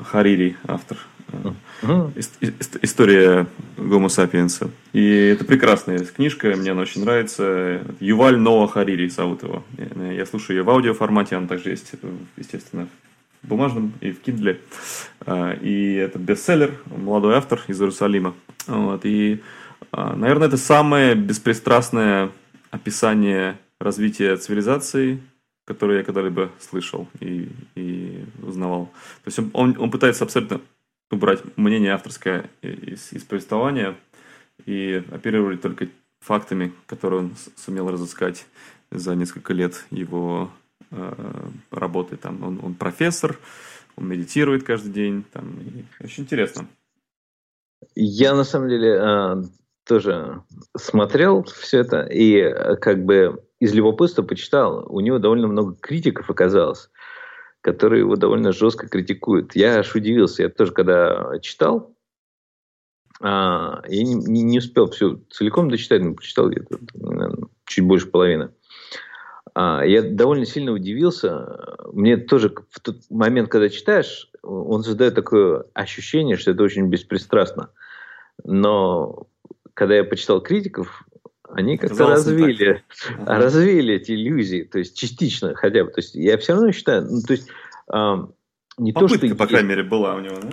[0.04, 0.98] Харири, автор
[1.82, 4.70] История Гомо Сапиенса.
[4.92, 7.82] И это прекрасная книжка, мне она очень нравится.
[8.00, 9.64] Юваль Ноа Харири зовут его.
[10.12, 11.92] Я слушаю ее в аудиоформате, она также есть,
[12.38, 12.88] естественно,
[13.42, 14.58] в бумажном и в Kindle.
[15.22, 18.34] А, и это бестселлер, молодой автор из Иерусалима.
[18.68, 19.06] Вот.
[19.06, 19.42] И,
[19.92, 22.32] а, наверное, это самое беспристрастное
[22.72, 25.22] описание развития цивилизации,
[25.66, 28.88] которое я когда-либо слышал и, и узнавал.
[29.24, 30.60] То есть он, он, он пытается абсолютно
[31.12, 33.96] убрать мнение авторское из, из повествования
[34.66, 35.88] и оперировать только
[36.20, 38.46] фактами, которые он сумел разыскать
[38.92, 40.52] за несколько лет его
[40.92, 42.18] э, работы.
[42.18, 43.38] Там он, он профессор,
[43.96, 45.24] он медитирует каждый день.
[45.32, 46.68] Там, и очень интересно.
[47.96, 49.44] Я на самом деле э,
[49.86, 50.44] тоже
[50.78, 54.86] смотрел все это и э, как бы из любопытства почитал.
[54.90, 56.90] У него довольно много критиков оказалось
[57.62, 59.56] которые его довольно жестко критикуют.
[59.56, 60.44] Я аж удивился.
[60.44, 61.96] Я тоже, когда читал,
[63.22, 66.78] а, я не, не, не успел все целиком дочитать, но прочитал где-то
[67.66, 68.52] чуть больше половины.
[69.54, 71.76] А, я довольно сильно удивился.
[71.92, 77.72] Мне тоже в тот момент, когда читаешь, он создает такое ощущение, что это очень беспристрастно.
[78.46, 79.28] Но
[79.74, 81.04] когда я почитал критиков,
[81.54, 82.84] они как-то развили,
[83.18, 83.38] ага.
[83.38, 85.92] развили эти иллюзии, то есть частично хотя бы.
[85.92, 87.50] То есть я все равно считаю, ну, то есть
[87.92, 88.16] э,
[88.78, 90.50] не попытка, то, что по крайней мере, была у него, да?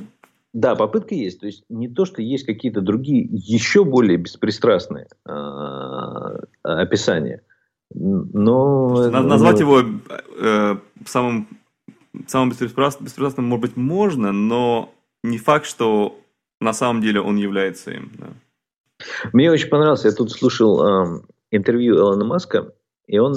[0.53, 1.41] Да, попытка есть.
[1.41, 7.43] То есть не то, что есть какие-то другие, еще более беспристрастные э, описания.
[7.95, 9.61] Но, Назвать но...
[9.61, 9.83] его
[10.41, 11.49] э, самым,
[12.27, 16.19] самым беспристрастным, беспристрастным, может быть, можно, но не факт, что
[16.61, 18.11] на самом деле он является им.
[18.19, 18.29] Да.
[19.33, 22.73] Мне очень понравилось, я тут слушал э, интервью Элона Маска,
[23.07, 23.37] и он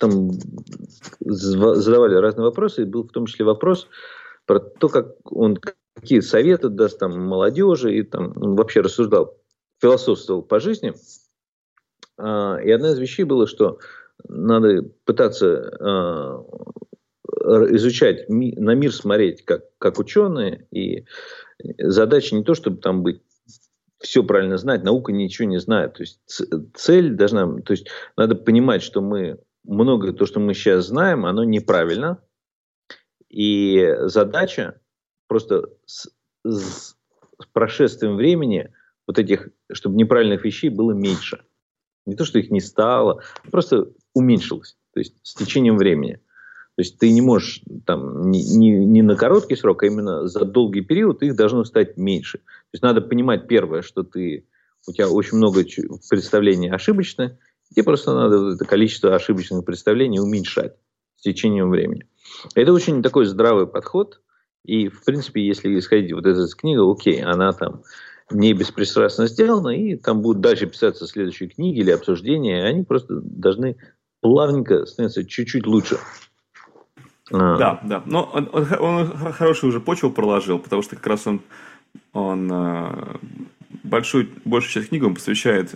[0.00, 0.30] там
[1.20, 3.88] задавали разные вопросы, и был в том числе вопрос
[4.46, 5.56] про то, как он
[5.94, 9.36] какие советы даст там молодежи, и там он вообще рассуждал,
[9.80, 10.94] философствовал по жизни.
[12.16, 13.78] А, и одна из вещей было, что
[14.28, 16.44] надо пытаться а,
[17.70, 21.04] изучать, на мир смотреть как, как ученые, и
[21.78, 23.22] задача не то, чтобы там быть
[24.00, 25.94] все правильно знать, наука ничего не знает.
[25.94, 26.20] То есть
[26.74, 31.44] цель должна, то есть надо понимать, что мы многое то, что мы сейчас знаем, оно
[31.44, 32.22] неправильно,
[33.28, 34.80] и задача
[35.26, 36.10] просто с,
[36.44, 36.96] с
[37.52, 38.72] прошествием времени
[39.06, 41.44] вот этих, чтобы неправильных вещей было меньше.
[42.06, 44.76] Не то, что их не стало, просто уменьшилось.
[44.94, 46.20] То есть с течением времени.
[46.78, 50.44] То есть ты не можешь там не, не, не на короткий срок, а именно за
[50.44, 52.38] долгий период их должно стать меньше.
[52.38, 54.46] То есть надо понимать первое, что ты
[54.86, 55.64] у тебя очень много
[56.08, 57.36] представлений ошибочно,
[57.74, 60.76] тебе просто надо это количество ошибочных представлений уменьшать
[61.16, 62.06] с течением времени.
[62.54, 64.20] Это очень такой здравый подход.
[64.64, 67.82] И, в принципе, если исходить вот из этой книги, окей, она там
[68.30, 73.78] не беспристрастно сделана, и там будут дальше писаться следующие книги или обсуждения, они просто должны
[74.20, 75.98] плавненько становиться чуть-чуть лучше.
[77.32, 77.56] А.
[77.56, 78.02] Да, да.
[78.06, 81.40] Но он, он, он хорошую уже почву проложил, потому что как раз он,
[82.12, 83.16] он э,
[83.82, 85.74] большую, большую часть книги он посвящает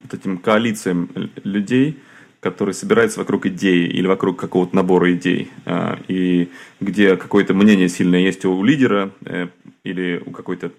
[0.00, 1.10] вот этим коалициям
[1.44, 1.98] людей,
[2.40, 8.20] которые собираются вокруг идеи или вокруг какого-то набора идей, э, и где какое-то мнение сильное
[8.20, 9.48] есть у лидера э,
[9.84, 10.72] или у какой-то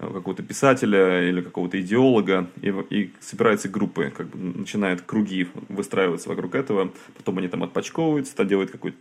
[0.00, 6.54] какого-то писателя или какого-то идеолога, и, и собираются группы, как бы начинают круги выстраиваться вокруг
[6.54, 8.98] этого, потом они там отпочковываются, то делают какой-то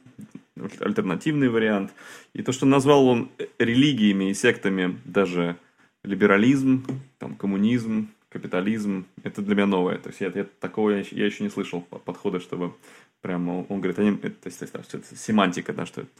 [0.80, 1.92] альтернативный вариант.
[2.34, 5.56] И то, что назвал он религиями и сектами, даже
[6.04, 6.86] либерализм,
[7.18, 9.98] там, коммунизм, капитализм, это для меня новое.
[9.98, 12.74] То есть я, я такого я, я еще не слышал подхода, чтобы
[13.22, 16.12] прямо он говорит, они, это, то есть, это семантика, да, что это,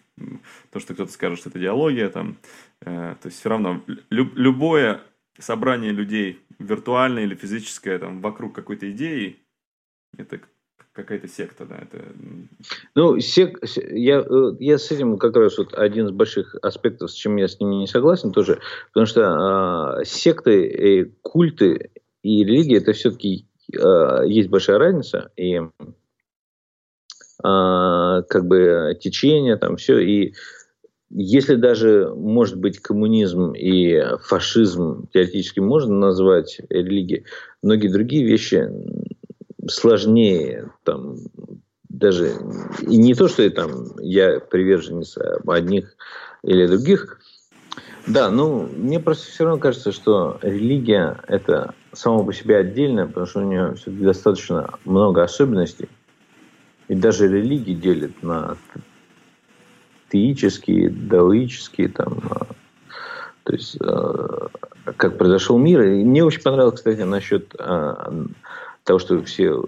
[0.72, 2.38] то, что кто-то скажет, что это идеология, там,
[2.82, 5.02] э, то есть все равно лю, любое
[5.38, 9.38] собрание людей, виртуальное или физическое, там, вокруг какой-то идеи,
[10.18, 10.42] это
[10.94, 12.04] какая-то секта, да, это...
[12.96, 13.60] Ну, сек...
[13.76, 17.48] я, э, я с этим как раз вот один из больших аспектов, с чем я
[17.48, 21.92] с ними не согласен тоже, потому что э, секты, и культы
[22.22, 25.70] и религии, это все-таки э, есть большая разница, и а,
[27.42, 30.00] как бы течение, там все.
[30.00, 30.34] И
[31.10, 37.26] если даже, может быть, коммунизм и фашизм теоретически можно назвать религией,
[37.64, 38.70] многие другие вещи
[39.68, 41.18] сложнее, там,
[41.88, 42.34] даже,
[42.82, 45.18] и не то, что я, там, я приверженец
[45.48, 45.96] одних
[46.44, 47.20] или других,
[48.08, 53.26] да, ну, мне просто все равно кажется, что религия– это само по себе отдельно, потому
[53.26, 55.90] что у нее все-таки достаточно много особенностей.
[56.90, 58.58] И даже религии делят на
[60.12, 62.48] теические, даоические, там, а,
[63.44, 64.48] То есть, э,
[64.98, 65.84] как произошел мир.
[65.84, 67.96] И мне очень понравилось, кстати, насчет э,
[68.84, 69.64] того, что все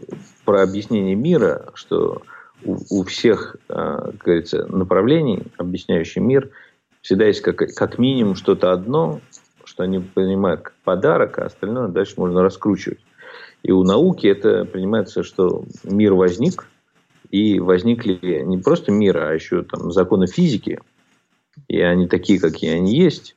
[0.46, 2.24] про объяснение мира, что
[2.64, 6.52] у, всех, как говорится, направлений, объясняющих мир,
[7.02, 9.20] всегда есть как, как минимум что-то одно,
[9.64, 13.00] что они понимают как подарок, а остальное дальше можно раскручивать.
[13.64, 16.68] И у науки это принимается, что мир возник,
[17.32, 20.80] и возникли не просто мир, а еще там законы физики,
[21.68, 23.36] и они такие, какие они есть.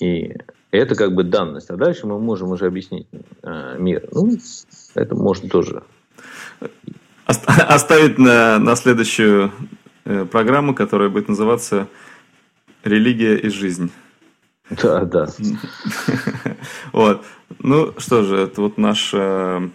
[0.00, 0.34] И
[0.70, 1.70] это как бы данность.
[1.70, 3.06] А дальше мы можем уже объяснить
[3.42, 4.08] э, мир.
[4.12, 4.36] Ну,
[4.94, 5.82] это можно тоже.
[7.26, 9.50] Оставить на, на следующую
[10.04, 11.88] э, программу, которая будет называться
[12.84, 13.90] «Религия и жизнь».
[14.82, 15.28] Да, да.
[16.92, 17.22] Вот.
[17.58, 19.68] Ну что же, это вот наш э,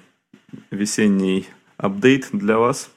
[0.72, 1.48] весенний
[1.78, 2.90] апдейт для вас.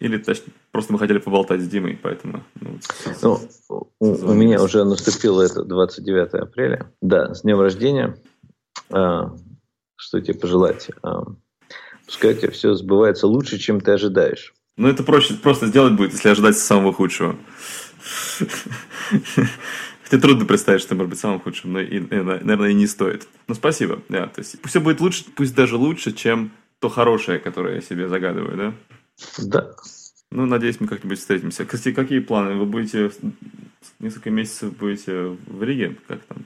[0.00, 2.44] Или точнее, просто мы хотели поболтать с Димой, поэтому...
[2.60, 2.78] Ну,
[3.22, 6.92] ну у, у меня уже наступило это 29 апреля.
[7.00, 8.16] Да, с днем рождения.
[8.90, 9.34] А,
[9.96, 10.90] что тебе пожелать?
[11.02, 11.24] А,
[12.06, 14.54] пускай у тебя все сбывается лучше, чем ты ожидаешь.
[14.76, 17.36] Ну, это проще просто сделать будет, если ожидать самого худшего.
[20.04, 23.26] Хотя трудно представить, что может быть самым худшим, но, и, наверное, и не стоит.
[23.48, 24.00] Но спасибо.
[24.08, 27.80] Да, то есть пусть все будет лучше, пусть даже лучше, чем то хорошее, которое я
[27.80, 28.74] себе загадываю, да?
[29.38, 29.74] Да.
[30.30, 31.64] Ну, надеюсь, мы как-нибудь встретимся.
[31.64, 32.56] Кстати, какие планы?
[32.56, 33.10] Вы будете
[33.98, 35.96] несколько месяцев будете в Риге?
[36.06, 36.44] Как там?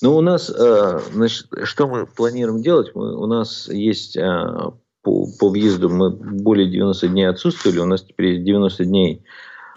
[0.00, 2.92] Ну, у нас, э, значит, что мы планируем делать?
[2.94, 4.70] Мы, у нас есть э,
[5.02, 7.78] по, по въезду мы более 90 дней отсутствовали.
[7.78, 9.24] У нас теперь есть 90 дней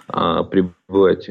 [0.07, 1.29] а, пребывать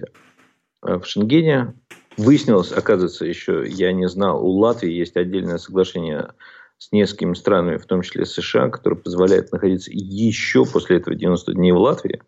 [0.83, 1.75] в Шенгене.
[2.17, 6.33] Выяснилось, оказывается, еще я не знал, у Латвии есть отдельное соглашение
[6.79, 11.73] с несколькими странами, в том числе США, которое позволяет находиться еще после этого 90 дней
[11.73, 12.23] в Латвии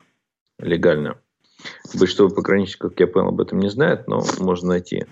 [0.59, 1.19] легально.
[1.95, 5.07] Большинство пограничников, как я понял, об этом не знают, но можно найти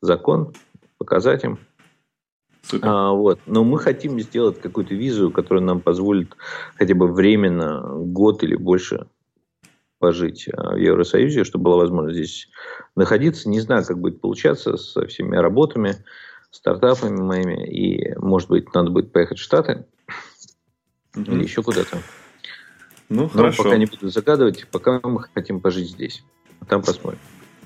[0.00, 0.52] закон,
[0.98, 1.58] показать им.
[2.82, 3.40] А, вот.
[3.46, 6.36] Но мы хотим сделать какую-то визу, которая нам позволит
[6.74, 9.06] хотя бы временно, год или больше
[9.98, 12.48] пожить а, в Евросоюзе, чтобы была возможность здесь
[12.96, 13.48] находиться.
[13.48, 16.04] Не знаю, как будет получаться со всеми работами,
[16.50, 17.66] стартапами моими.
[17.66, 19.84] И, может быть, надо будет поехать в Штаты
[21.14, 21.32] угу.
[21.32, 21.98] или еще куда-то.
[23.08, 23.64] Ну, Но хорошо.
[23.64, 26.24] пока не буду загадывать, пока мы хотим пожить здесь.
[26.68, 27.20] Там посмотрим.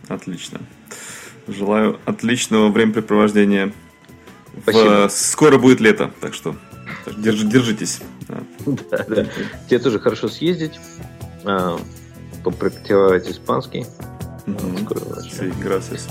[0.09, 0.61] Отлично.
[1.49, 3.73] Желаю отличного времяпрепровождения.
[4.63, 5.09] Спасибо.
[5.09, 5.13] В...
[5.13, 6.57] Скоро будет лето, так что
[7.17, 7.43] держ...
[7.45, 8.01] держитесь.
[8.29, 9.27] Да, да.
[9.69, 10.79] Тебе тоже хорошо съездить.
[11.45, 11.79] А,
[12.45, 13.87] попрактиковать испанский.
[14.47, 15.21] Mm-hmm.
[15.31, 16.09] Sí, gracias.